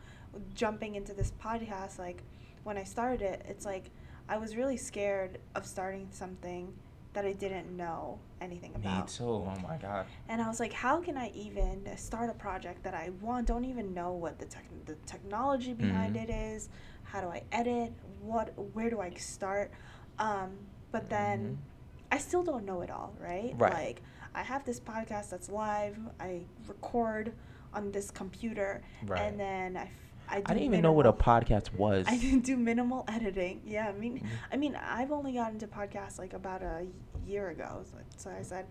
[0.55, 1.99] jumping into this podcast.
[1.99, 2.23] Like
[2.65, 3.91] when I started it, it's like
[4.29, 6.73] I was really scared of starting something
[7.13, 9.07] that I didn't know anything about.
[9.07, 9.25] Me too.
[9.25, 10.07] Oh my god.
[10.29, 13.47] And I was like, how can I even start a project that I want?
[13.47, 16.23] Don't even know what the tech, the technology behind Mhm.
[16.25, 16.69] it is.
[17.03, 17.93] How do I edit?
[18.21, 18.53] What?
[18.75, 19.73] Where do I start?
[20.19, 20.57] Um,
[20.93, 22.13] but then Mhm.
[22.13, 23.55] I still don't know it all, right?
[23.57, 23.73] Right.
[23.73, 24.03] Like
[24.35, 25.99] I have this podcast that's live.
[26.21, 27.33] I record
[27.75, 29.21] on this computer, Right.
[29.23, 29.91] and then I.
[30.31, 32.07] I, I didn't even know what a podcast was.
[32.09, 33.61] I didn't do minimal editing.
[33.67, 34.27] Yeah, I mean, Mhm.
[34.53, 36.87] I mean, I've only gotten into podcasts like about a
[37.27, 37.83] year ago.
[37.85, 38.67] So, so I said,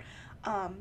[0.46, 0.78] um,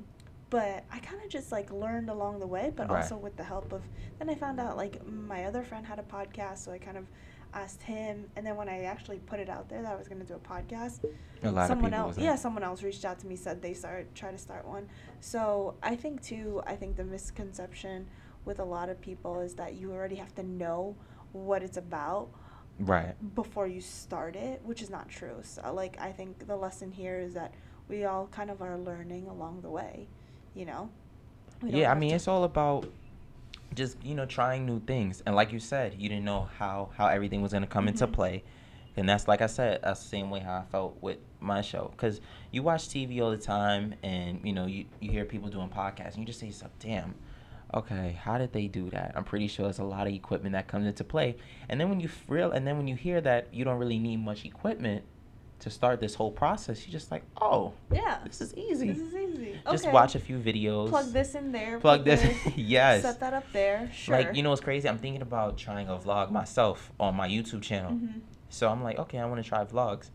[0.50, 3.02] but I kind of just like learned along the way, but Right.
[3.02, 3.82] also with the help of.
[4.18, 7.06] Then I found out like my other friend had a podcast, so I kind of
[7.54, 8.26] asked him.
[8.36, 10.34] And then when I actually put it out there that I was going to do
[10.34, 11.04] a podcast,
[11.42, 14.14] A lot someone people else, yeah, someone else reached out to me, said they started
[14.14, 14.86] try to start one.
[15.20, 18.06] So I think too, I think the misconception
[18.44, 20.96] with a lot of people is that you already have to know
[21.32, 22.28] what it's about
[22.78, 23.14] Right.
[23.34, 25.38] before you start it, which is not true.
[25.42, 27.52] So, like, I think the lesson here is that
[27.88, 30.06] we all kind of are learning along the way,
[30.54, 30.90] you know?
[31.64, 32.86] Yeah, I mean, to- it's all about
[33.74, 37.06] just you know trying new things, and like you said, you didn't know how how
[37.06, 38.12] everything was gonna come into Mhm.
[38.12, 38.44] play,
[38.96, 41.88] and that's like I said, that's the same way how I felt with my show,
[41.92, 42.20] because
[42.50, 46.12] you watch TV all the time, and you know you you hear people doing podcasts,
[46.14, 47.14] and you just say to yourself, damn.
[47.74, 49.12] Okay, how did they do that?
[49.14, 51.36] I'm pretty sure there's a lot of equipment that comes into play,
[51.68, 54.18] and then when you real, and then when you hear that you don't really need
[54.18, 55.04] much equipment
[55.58, 58.18] to start this whole process, you're just like, oh, Yeah.
[58.24, 58.92] this is easy.
[58.92, 59.60] This is easy.
[59.70, 59.92] Just Okay.
[59.92, 60.88] watch a few videos.
[60.88, 61.78] Plug this in there.
[61.80, 62.22] Plug put this.
[62.22, 63.02] the- yes.
[63.02, 63.90] Set that up there.
[63.92, 64.16] Sure.
[64.16, 64.88] Like you know what's crazy?
[64.88, 67.90] I'm thinking about trying a vlog myself on my YouTube channel.
[67.92, 68.20] Mhm.
[68.50, 70.10] So I'm like, okay, I want to try vlogs,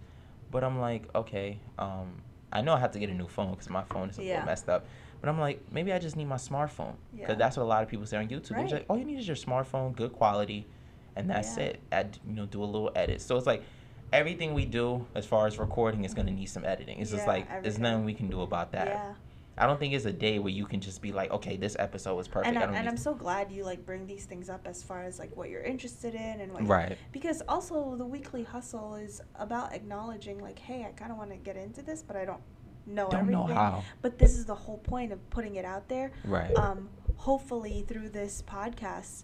[0.49, 3.70] but I'm like, okay, um, I know I have to get a new phone because
[3.70, 4.30] my phone is a Yeah.
[4.36, 4.86] little messed up.
[5.24, 7.36] But I'm like, maybe I just need my smartphone because Yeah.
[7.36, 8.49] that's what a lot of people say on YouTube.
[8.49, 8.74] They're Right.
[8.74, 10.67] like, all you need is your smartphone, good quality,
[11.15, 11.63] and that's Yeah.
[11.63, 11.80] it.
[11.93, 13.21] Add, you know, do a little edit.
[13.21, 13.63] So it's like
[14.11, 16.99] everything we do as far as recording is gonna need some editing.
[16.99, 18.88] It's just Yeah, like there's nothing we can do about that.
[18.88, 19.13] Yeah.
[19.57, 22.15] I don't think it's a day where you can just be like, okay, this episode
[22.15, 22.47] was perfect.
[22.53, 25.03] And, I, I and I'm so glad you like bring these things up as far
[25.03, 26.97] as like what you're interested in and what right.
[27.13, 31.38] because also the weekly hustle is about acknowledging like hey I kind of want to
[31.38, 32.41] get into this but I don't
[32.86, 33.84] know Don't know everything how.
[34.01, 36.55] but this is the whole point of putting it out there Right.
[36.57, 39.23] um, hopefully through this podcast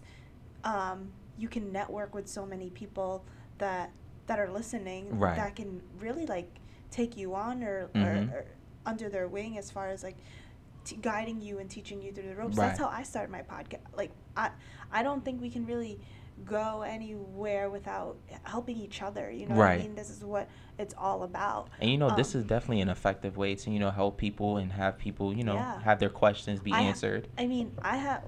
[0.64, 3.24] um, you can network with so many people
[3.58, 3.90] that
[4.26, 5.36] that are listening Right.
[5.36, 6.48] that can really like
[6.90, 8.32] take you on or, Mhm.
[8.32, 8.44] or, or
[8.86, 10.16] under their wing as far as like
[10.84, 13.80] t- guiding you and teaching you through the ropes that's how i started my podcast
[13.94, 14.50] like i
[14.90, 16.00] i don't think we can really
[16.44, 20.94] go anywhere without helping each other you know what i mean this is what it's
[20.96, 23.90] all about And you know, this Um, is definitely an effective way to, you know,
[23.90, 25.80] help people and have people, you know, Yeah.
[25.82, 27.28] have their questions be I ha- answered.
[27.36, 28.24] I mean, I have.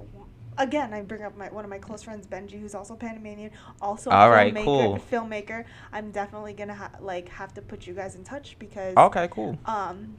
[0.58, 4.10] Again, I bring up my one of my close friends, Benji, who's also Panamanian, also
[4.10, 4.64] a All right, filmmaker.
[4.64, 4.98] cool.
[5.10, 5.64] Filmmaker.
[5.92, 9.56] I'm definitely gonna ha- like have to put you guys in touch because Okay, cool.
[9.64, 10.18] um,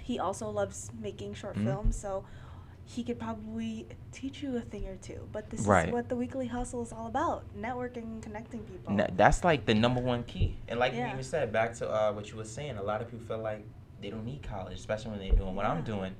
[0.00, 1.64] he also loves making short Mhm.
[1.64, 2.24] films, so
[2.86, 5.28] he could probably teach you a thing or two.
[5.32, 5.88] But this Right.
[5.88, 8.96] is what the weekly hustle is all about: networking, connecting people.
[9.16, 10.58] That's like the number one key.
[10.68, 11.06] And like Yeah.
[11.06, 13.38] you even said, back to uh, what you were saying, a lot of people feel
[13.38, 13.66] like
[14.00, 15.82] they don't need college, especially when they're doing what I'm Yeah.
[15.84, 16.14] doing.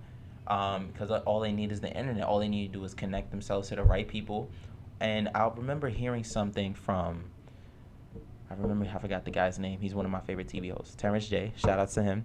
[0.47, 2.25] Um, because all they need is the internet.
[2.25, 4.51] All they need to do is connect themselves to the right people.
[5.01, 7.31] And I remember hearing something from,
[8.51, 9.81] I remember, I forgot the guy's name.
[9.81, 11.53] He's one of my favorite TV hosts, Terrence J.
[11.57, 12.25] Shout out to him.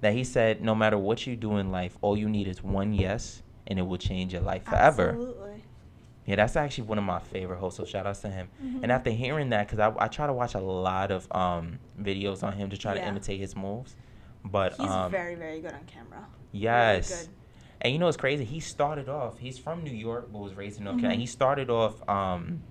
[0.00, 2.92] That he said, no matter what you do in life, all you need is one
[2.92, 5.10] yes, and it will change your life forever.
[5.10, 5.64] Absolutely.
[6.26, 7.78] Yeah, that's actually one of my favorite hosts.
[7.78, 8.48] So shout outs to him.
[8.62, 8.82] Mhm.
[8.82, 12.42] And after hearing that, because I, I try to watch a lot of um, videos
[12.42, 13.96] on him to try to imitate his moves.
[14.44, 16.26] But He's um, very, very good on camera.
[16.52, 17.10] yes.
[17.10, 17.28] Really.
[17.82, 18.44] And you know what's crazy?
[18.44, 19.38] He started off.
[19.38, 21.00] He's from New York, but was raised in North Mhm.
[21.00, 21.20] Carolina.
[21.20, 22.62] He started off um,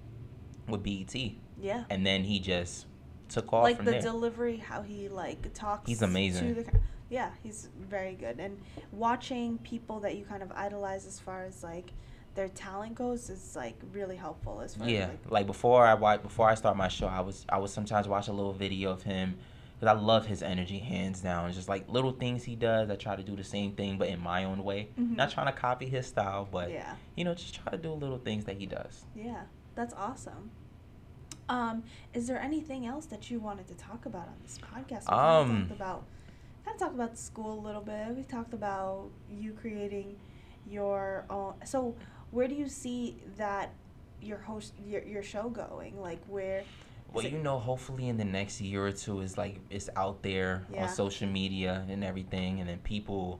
[0.67, 1.15] with BET,
[1.59, 1.85] Yeah.
[1.89, 2.85] and then he just
[3.27, 4.01] took off like the there.
[4.01, 5.87] delivery, how he like talks.
[5.89, 6.53] He's amazing.
[6.53, 6.65] The,
[7.09, 8.39] yeah, he's very good.
[8.39, 8.59] And
[8.91, 11.91] watching people that you kind of idolize as far as like
[12.35, 15.93] their talent goes is like really helpful as far yeah, as like like before I
[15.95, 18.91] watch before I start my show, I was I would sometimes watch a little video
[18.91, 19.37] of him
[19.79, 21.47] because I love his energy, hands down.
[21.47, 22.89] It's just like little things he does.
[22.89, 24.89] I try to do the same thing, but in my own way.
[24.99, 25.15] Mhm.
[25.15, 28.19] Not trying to copy his style, but yeah, you know, just try to do little
[28.19, 29.05] things that he does.
[29.15, 29.43] yeah,
[29.75, 30.51] that's awesome.
[31.47, 31.83] Um,
[32.13, 35.09] is there anything else that you wanted to talk about on this podcast?
[35.09, 36.03] We Um, about
[36.65, 38.15] kind of talked about school a little bit.
[38.15, 40.15] We talked about you creating
[40.69, 41.53] your own.
[41.65, 41.95] So,
[42.31, 43.73] where do you see that
[44.21, 45.99] your host your your show going?
[45.99, 46.63] Like where?
[47.11, 50.63] Well, you know, hopefully in the next year or two, is like it's out there
[50.71, 50.83] Yeah.
[50.83, 53.39] on social media and everything, and then people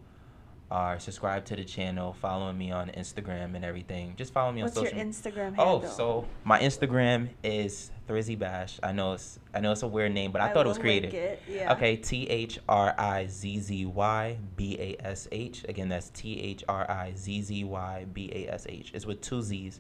[0.72, 4.14] are subscribed to the channel, following me on Instagram and everything.
[4.16, 5.06] Just follow me What's on your social.
[5.08, 5.90] Instagram Oh, handle?
[5.92, 8.80] so my Instagram is Thrizzy Bash.
[8.82, 11.14] I know it's I know it's a weird name, but I, thought it was creative.
[11.14, 11.74] it, Yeah.
[11.74, 15.64] Okay, T H R I Z Z Y B A S H.
[15.70, 18.92] Again, that's T H R I Z Z Y B A S H.
[18.96, 19.80] It's with two Z's.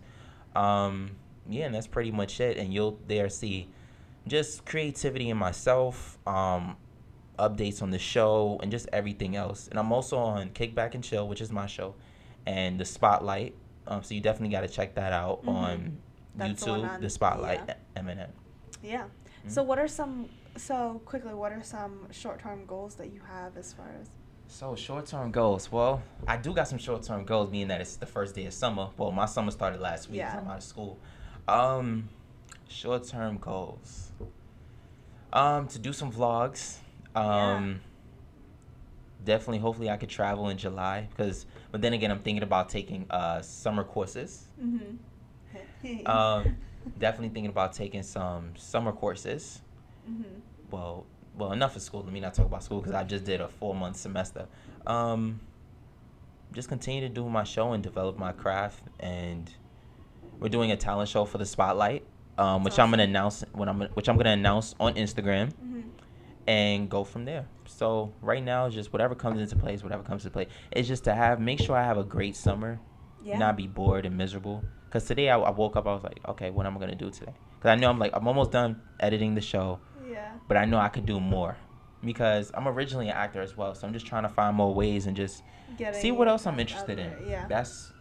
[0.56, 1.12] Um,
[1.50, 2.58] yeah, and that's pretty much it.
[2.58, 3.68] And you'll there see
[4.28, 6.78] just creativity in myself, um,
[7.40, 9.68] updates on the show, and just everything else.
[9.70, 11.96] And I'm also on Kickback and Chill, which is my show,
[12.46, 13.56] and the Spotlight.
[13.88, 15.48] Um, so you definitely got to check that out Mhm.
[15.50, 15.98] on
[16.36, 16.90] That's the YouTube.
[16.90, 18.02] on- the Spotlight, yeah.
[18.02, 18.30] MNN.
[18.84, 19.04] Yeah.
[19.04, 19.50] Mm-hmm.
[19.50, 21.34] So what are some so quickly?
[21.34, 24.10] What are some short-term goals that you have as far as?
[24.48, 25.72] So short term goals.
[25.72, 28.54] Well, I do got some short term goals, being that it's the first day of
[28.54, 28.90] summer.
[28.98, 30.18] Well, my summer started last week.
[30.20, 30.40] Yeah.
[30.40, 30.98] I'm out of school.
[31.48, 32.10] Um,
[32.68, 34.12] short term goals.
[35.32, 36.78] Um, to do some vlogs.
[37.16, 37.82] Um,
[39.24, 39.60] definitely.
[39.60, 41.08] Hopefully, I could travel in July.
[41.12, 44.48] Because, but then again, I'm thinking about taking uh summer courses.
[44.62, 44.96] Mm-hmm.
[46.06, 46.58] Um,
[46.98, 49.62] definitely thinking about taking some summer courses.
[50.10, 50.24] mm-hmm.
[50.72, 51.06] well,
[51.38, 52.02] well, enough of school.
[52.04, 54.48] Let me not talk about school because I just did a four month semester.
[54.86, 55.40] Um,
[56.54, 58.84] just continue to do my show and develop my craft.
[59.00, 59.50] And
[60.40, 62.04] we're doing a talent show for the Spotlight,
[62.38, 65.82] um, which I'm gonna announce when I'm which I'm gonna announce on Instagram Mm-hmm.
[66.48, 67.46] and go from there.
[67.66, 70.48] So right now, it's just whatever comes into place, whatever comes to play.
[70.72, 72.80] It's just to have make sure I have a great summer,
[73.24, 73.38] Yeah.
[73.38, 74.64] not be bored and miserable.
[74.90, 77.12] Cause today I, I woke up, I was like, okay, what am I gonna do
[77.12, 77.34] today?
[77.62, 79.80] Cause I know I'm like I'm almost done editing the show
[80.10, 80.32] yeah.
[80.48, 81.58] but I know I could do more
[82.04, 83.76] because I'm originally an actor as well.
[83.76, 85.44] So I'm just trying to find more ways and just
[85.78, 87.12] Getting see what else I'm interested in.
[87.28, 87.46] Yeah.
[87.48, 87.92] That's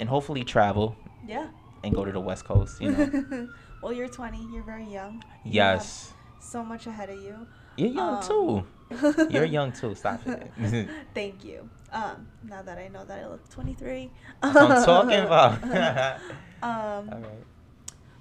[0.00, 1.48] and hopefully travel yeah.
[1.84, 2.80] and go to the West Coast.
[2.80, 3.48] You know.
[3.82, 4.48] well, you're 20.
[4.52, 5.22] You're very young.
[5.44, 6.12] You yes.
[6.40, 7.46] So much ahead of you.
[7.76, 8.66] You're young Um, too.
[9.30, 9.94] You're young too.
[9.94, 10.88] Stop it.
[11.14, 11.68] Thank you.
[11.92, 14.10] Um, now that I know that I look 23.
[14.42, 15.62] That's what I'm talking about.
[16.62, 17.24] um, All right.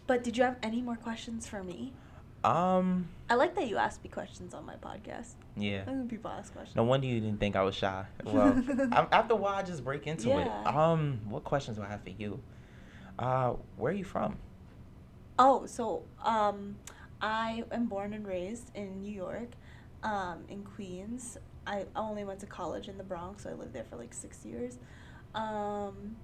[0.07, 1.93] but did you have any more questions for me?
[2.43, 3.07] Um.
[3.29, 5.35] I like that you ask me questions on my podcast.
[5.55, 5.83] Yeah.
[5.83, 6.75] I think people ask questions.
[6.75, 8.03] No wonder you didn't think I was shy.
[8.25, 8.61] Well,
[8.91, 10.47] I'm, after a while, I just break into it.
[10.65, 12.41] Um, what questions do I have for you?
[13.17, 14.37] Uh, where are you from?
[15.39, 16.75] Oh, so um,
[17.21, 19.51] I am born and raised in New York,
[20.03, 21.37] um, in Queens.
[21.65, 24.45] I only went to college in the Bronx, so I lived there for like six
[24.45, 24.77] years.
[25.35, 26.15] Um,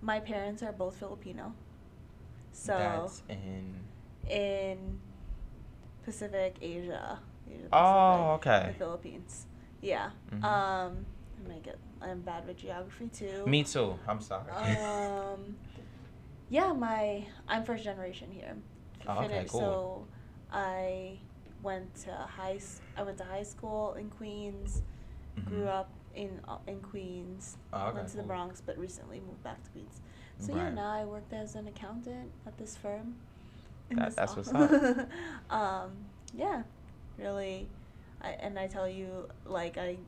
[0.00, 1.52] my parents are both Filipino.
[2.52, 3.74] So That's in.
[4.28, 5.00] in
[6.04, 7.18] Pacific Asia.
[7.50, 8.72] Asia Oh, Pacific, okay.
[8.72, 9.46] The Philippines.
[9.80, 10.10] Yeah.
[10.32, 10.44] Mhm.
[10.44, 11.06] Um,
[11.44, 11.78] I might get.
[12.00, 13.44] I'm bad with geography too.
[13.46, 13.98] Me too.
[14.06, 14.50] I'm sorry.
[14.52, 15.56] Um,
[16.48, 18.56] yeah, my I'm first generation here.
[19.06, 19.60] Oh, okay, cool.
[19.60, 20.06] So
[20.52, 21.18] I
[21.62, 22.58] went to high.
[22.96, 24.82] I went to high school in Queens.
[25.46, 25.68] Grew Mhm.
[25.68, 27.56] up in uh, in Queens.
[27.72, 28.22] Oh, okay, went to the.
[28.22, 30.00] Bronx, but recently moved back to Queens.
[30.38, 33.16] So yeah, now I worked as an accountant at this firm.
[33.90, 35.06] That- that's what's office.
[35.50, 35.92] um,
[36.34, 36.62] yeah,
[37.18, 37.68] really,
[38.22, 39.98] I, and I tell you, like I,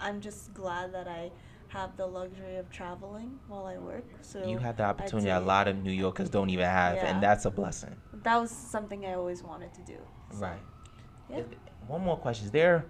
[0.00, 1.30] I'm just glad that I
[1.68, 4.04] have the luxury of traveling while I work.
[4.22, 7.06] So You have the opportunity a lot of New Yorkers don't even have, Yeah.
[7.06, 7.96] and that's a blessing.
[8.22, 9.98] That was something I always wanted to do.
[10.34, 10.60] Right.
[11.30, 11.42] Yeah.
[11.86, 12.86] One more question: Is there,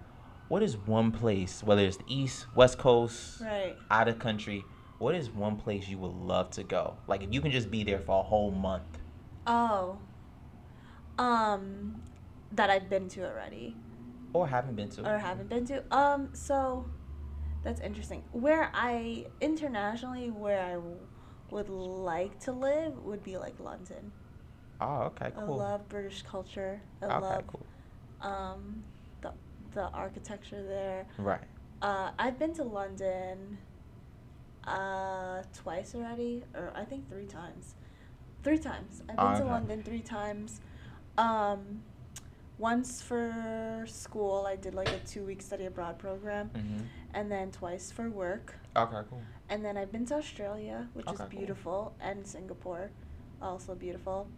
[0.49, 3.77] what is one place, whether it's the East, West Coast, Right.
[3.91, 4.65] out of country,
[4.99, 6.97] what is one place you would love to go?
[7.07, 8.99] Like if you can just be there for a whole month.
[9.47, 9.99] Oh.
[11.19, 12.03] Um,
[12.53, 13.77] that I've been to already.
[14.33, 15.09] Or haven't been to.
[15.09, 15.83] or haven't been to.
[15.97, 16.91] Um, so
[17.65, 18.23] that's interesting.
[18.33, 20.79] Where I internationally, where I
[21.51, 24.13] would like to live would be like London.
[24.81, 25.61] Oh, okay, cool.
[25.61, 26.81] I love British culture.
[27.03, 27.67] I okay, love cool.
[28.21, 28.85] um
[29.23, 29.33] the
[29.75, 31.07] the architecture there.
[31.19, 31.41] Right.
[31.83, 33.59] Uh, I've been to London
[34.67, 37.75] uh twice already, or I think three times.
[38.43, 39.03] Three times.
[39.09, 39.45] I've been Oh, to.
[39.47, 40.61] London three times.
[41.19, 41.83] Um,
[42.59, 46.83] once for school, I did like a two week study abroad program, Mm-hmm.
[47.15, 48.55] and then twice for work.
[48.77, 49.23] Okay, cool.
[49.49, 51.39] And then I've been to Australia, which is Okay, cool.
[51.39, 52.91] beautiful, and Singapore,
[53.41, 54.29] also beautiful.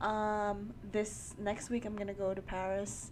[0.00, 3.10] Um, this next week I'm gonna go to Paris.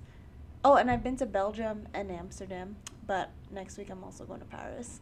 [0.64, 2.76] Oh, and I've been to Belgium and Amsterdam,
[3.06, 5.00] but next week I'm also going to Paris.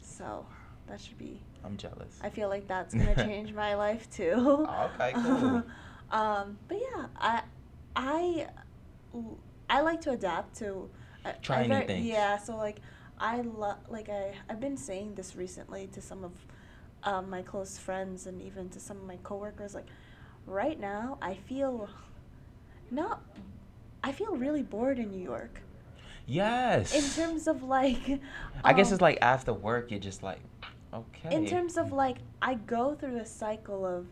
[0.00, 0.44] So
[0.88, 1.40] that should be.
[1.64, 2.18] I'm jealous.
[2.22, 4.66] I feel like that's gonna change my life too.
[4.94, 5.62] Okay, cool.
[6.10, 7.42] um, but yeah, I,
[7.94, 8.46] I,
[9.68, 10.88] I like to adapt to.
[11.24, 12.06] I Trying new very- things.
[12.06, 12.78] Yeah, so like,
[13.18, 16.32] I love like I I've been saying this recently to some of
[17.02, 19.74] um, my close friends and even to some of my coworkers.
[19.74, 19.86] Like,
[20.46, 21.88] right now I feel
[22.90, 23.22] not.
[24.02, 25.60] I feel really bored in New York.
[26.26, 26.94] Yes.
[26.94, 28.20] In terms of like.
[28.64, 30.40] I guess um, it's like after work, you're just like,
[30.96, 31.34] okay.
[31.34, 34.06] in terms of like i go through the cycle of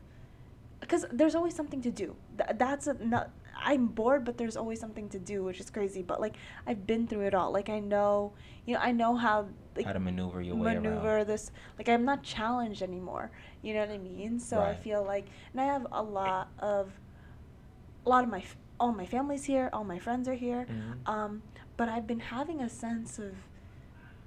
[0.80, 3.30] because there's always something to do Th- that's a not
[3.64, 6.34] i'm bored but there's always something to do which is crazy but like
[6.66, 7.50] i've been through it all.
[7.52, 8.32] Like i know
[8.66, 9.46] you know i know how
[9.76, 13.30] like how to maneuver your way maneuver this like i'm not challenged anymore
[13.62, 14.38] you know what i mean?
[14.38, 16.92] So i feel like and i have a lot of
[18.06, 18.42] a lot of my
[18.78, 21.08] all my family's here all my friends are here Mhm.
[21.14, 21.42] um
[21.76, 23.32] but i've been having a sense of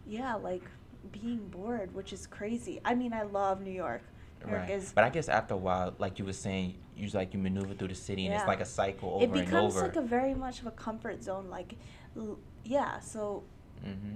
[0.05, 0.63] yeah like
[1.11, 2.81] being bored which is crazy.
[2.83, 4.01] I mean i love new york
[4.45, 4.69] Right.
[4.69, 7.73] is But I guess after a while, like you were saying, you like you maneuver
[7.73, 9.41] through the city, and it's like a cycle over and over.
[9.41, 11.75] it becomes like a very much of a comfort zone like
[12.17, 13.43] l- yeah so
[13.85, 14.15] mm-hmm.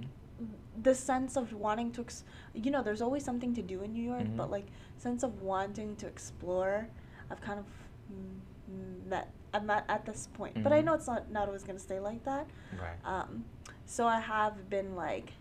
[0.82, 4.02] the sense of wanting to ex- you know there's always something to do in new
[4.02, 4.36] york Mhm.
[4.36, 4.66] but like
[4.98, 6.88] sense of wanting to explore
[7.30, 7.66] i've kind of
[8.12, 10.84] mm, met i'm at, at this point but i Mhm.
[10.86, 12.46] know it's not not always going to stay like that
[12.80, 12.98] Right.
[13.04, 13.44] um
[13.86, 15.32] so i have been like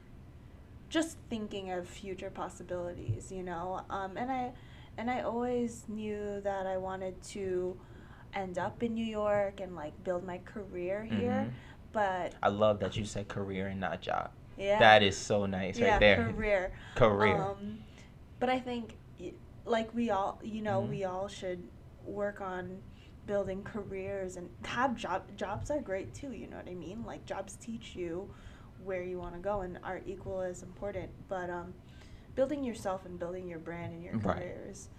[0.89, 4.51] just thinking of future possibilities you know um and i
[4.97, 7.77] and i always knew that i wanted to
[8.33, 11.51] end up in new york and like build my career here Mhm.
[11.93, 14.31] but I love that you said career and not job.
[14.57, 16.15] yeah That is so nice yeah, right there.
[16.31, 16.71] career.
[16.95, 17.41] Career.
[17.41, 17.79] Um,
[18.39, 18.95] but I think,
[19.65, 20.89] like we all, you know, Mhm.
[20.89, 21.67] we all should
[22.05, 22.81] work on
[23.27, 25.23] building careers and have job.
[25.35, 26.31] Jobs are great too.
[26.31, 27.03] You know what I mean?
[27.03, 28.33] Like jobs teach you
[28.85, 31.11] where you want to go and are equal as important.
[31.27, 31.73] But um,
[32.35, 34.37] building yourself and building your brand and your Right.
[34.37, 34.89] careers.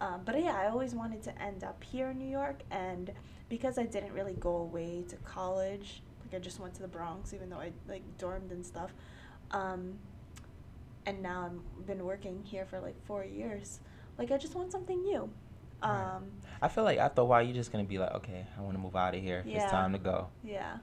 [0.00, 3.10] Um, but yeah, I always wanted to end up here in New York, and
[3.48, 7.34] because I didn't really go away to college, like I just went to the Bronx,
[7.34, 8.92] even though I like dormed and stuff.
[9.50, 9.98] Um,
[11.06, 13.80] and now I've been working here for like four years.
[14.18, 15.28] Like I just want something new.
[15.82, 16.14] Right.
[16.16, 16.30] Um,
[16.60, 18.80] I feel like after a while, you're just gonna be like, okay, I want to
[18.80, 19.42] move out of here.
[19.46, 19.62] Yeah.
[19.62, 20.28] It's time to go.
[20.44, 20.78] yeah.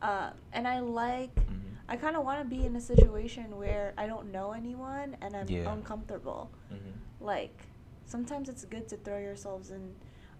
[0.00, 1.34] Uh, and I like.
[1.34, 1.67] Mhm.
[1.88, 5.34] I kind of want to be in a situation where I don't know anyone and
[5.34, 5.72] I'm Yeah.
[5.72, 6.50] uncomfortable.
[6.70, 6.92] Mhm.
[7.20, 7.64] Like
[8.04, 9.94] sometimes it's good to throw yourselves in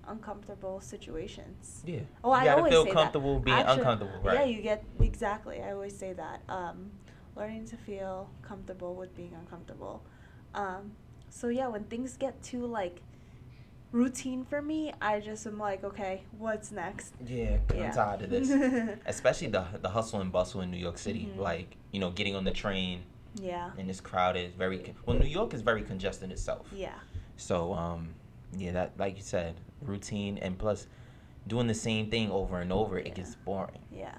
[0.07, 1.83] uncomfortable situations.
[1.87, 2.01] Yeah.
[2.23, 3.45] Oh, you I always feel say comfortable that.
[3.45, 5.63] being Actually, uncomfortable, Yeah, you get exactly.
[5.63, 6.41] I always say that.
[6.49, 6.91] Um,
[7.37, 10.03] learning to feel comfortable with being uncomfortable.
[10.55, 10.93] Um,
[11.31, 13.01] so yeah, when things get too like
[13.93, 17.15] routine for me, I just am like, okay, what's next?
[17.27, 17.85] Yeah, Yeah.
[17.89, 18.51] I'm tired of this.
[19.07, 21.29] Especially the the hustle and bustle in New York City.
[21.35, 21.39] Mhm.
[21.39, 23.03] Like you know, getting on the train
[23.35, 23.71] Yeah.
[23.79, 24.55] and it's crowded.
[24.57, 25.19] very con- well.
[25.19, 26.67] New York is very congested itself.
[26.75, 26.95] Yeah.
[27.37, 28.15] So um,
[28.57, 30.87] yeah, that like you said, routine and plus
[31.47, 33.07] doing the same thing over and over, Yeah.
[33.07, 33.79] it gets boring.
[33.91, 34.15] Yeah.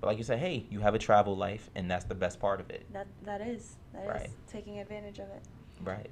[0.00, 2.60] But like you said, hey, you have a travel life, and that's the best part
[2.60, 2.84] of it.
[2.92, 4.30] That that is that is Right.
[4.52, 5.42] taking advantage of it.
[5.82, 6.10] Right.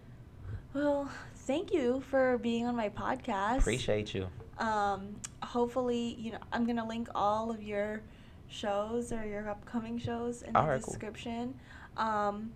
[0.74, 3.58] Well, thank you for being on my podcast.
[3.60, 4.28] Appreciate you.
[4.58, 8.02] Um, hopefully, you know, I'm gonna link all of your
[8.48, 10.92] shows or your upcoming shows in the Alright, cool.
[10.92, 11.54] description.
[11.96, 12.52] Um,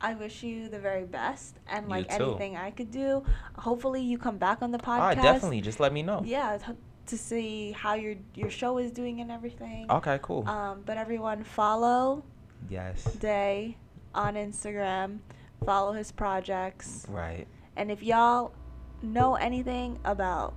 [0.00, 3.22] I wish you the very best, and like anything I could do,
[3.56, 5.22] hopefully you come back on the Ah, podcast.
[5.22, 5.60] definitely.
[5.60, 6.22] Just let me know.
[6.24, 6.72] Yeah, t-
[7.06, 9.90] to see how your your show is doing and everything.
[9.90, 10.18] Okay.
[10.22, 10.48] Cool.
[10.48, 12.22] Um, but everyone follow
[12.68, 13.04] yes.
[13.14, 13.76] Day
[14.14, 15.18] on Instagram.
[15.64, 17.06] Follow his projects.
[17.08, 17.46] Right.
[17.76, 18.52] And if y'all
[19.02, 20.54] know anything about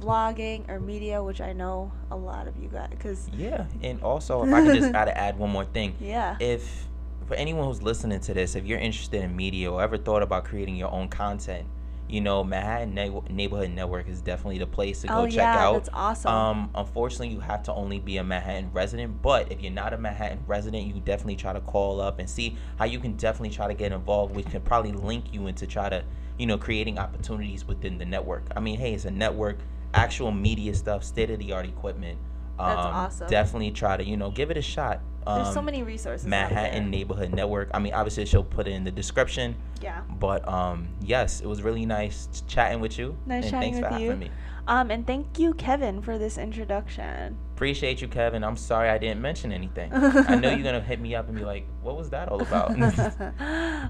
[0.00, 4.44] vlogging or media, which I know a lot of you guys, because Yeah, and also
[4.44, 5.96] if I could just gotta add one more thing.
[6.00, 6.86] yeah, If
[7.26, 10.44] for anyone who's listening to this, if you're interested in media or ever thought about
[10.44, 11.66] creating your own content,
[12.08, 15.66] you know Manhattan Ne- Neighborhood Network is definitely the place to go oh check yeah,
[15.66, 15.72] out.
[15.74, 16.30] that's awesome.
[16.32, 19.20] Um, unfortunately, you have to only be a Manhattan resident.
[19.22, 22.56] But if you're not a Manhattan resident, you definitely try to call up and see
[22.78, 24.34] how you can definitely try to get involved.
[24.34, 26.04] We can probably link you into try to,
[26.38, 28.44] you know, creating opportunities within the network.
[28.56, 29.58] I mean, hey, it's a network,
[29.94, 32.18] actual media stuff, state of the art equipment.
[32.60, 33.28] Um, awesome.
[33.28, 35.00] Definitely try to, you know, give it a shot.
[35.26, 36.24] There's so Um, many resources.
[36.26, 36.90] out Manhattan.
[36.90, 37.68] Neighborhood Network.
[37.74, 39.54] I mean, obviously she'll put it in the description.
[39.82, 40.00] Yeah.
[40.18, 43.16] But um, yes, it was really nice chatting with you.
[43.26, 44.08] Nice and chatting thanks for with you.
[44.10, 44.30] having me.
[44.66, 47.36] Um, and thank you, Kevin, for this introduction.
[47.54, 48.42] Appreciate you, Kevin.
[48.44, 49.90] I'm sorry I didn't mention anything.
[49.94, 52.70] I know you're gonna hit me up and be like, "What was that all about?"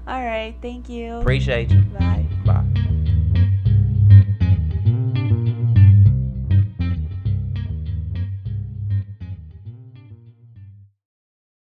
[0.07, 0.55] all right.
[0.61, 1.15] Thank you.
[1.15, 1.81] Appreciate you.
[1.81, 2.25] Bye.
[2.45, 2.98] Bye.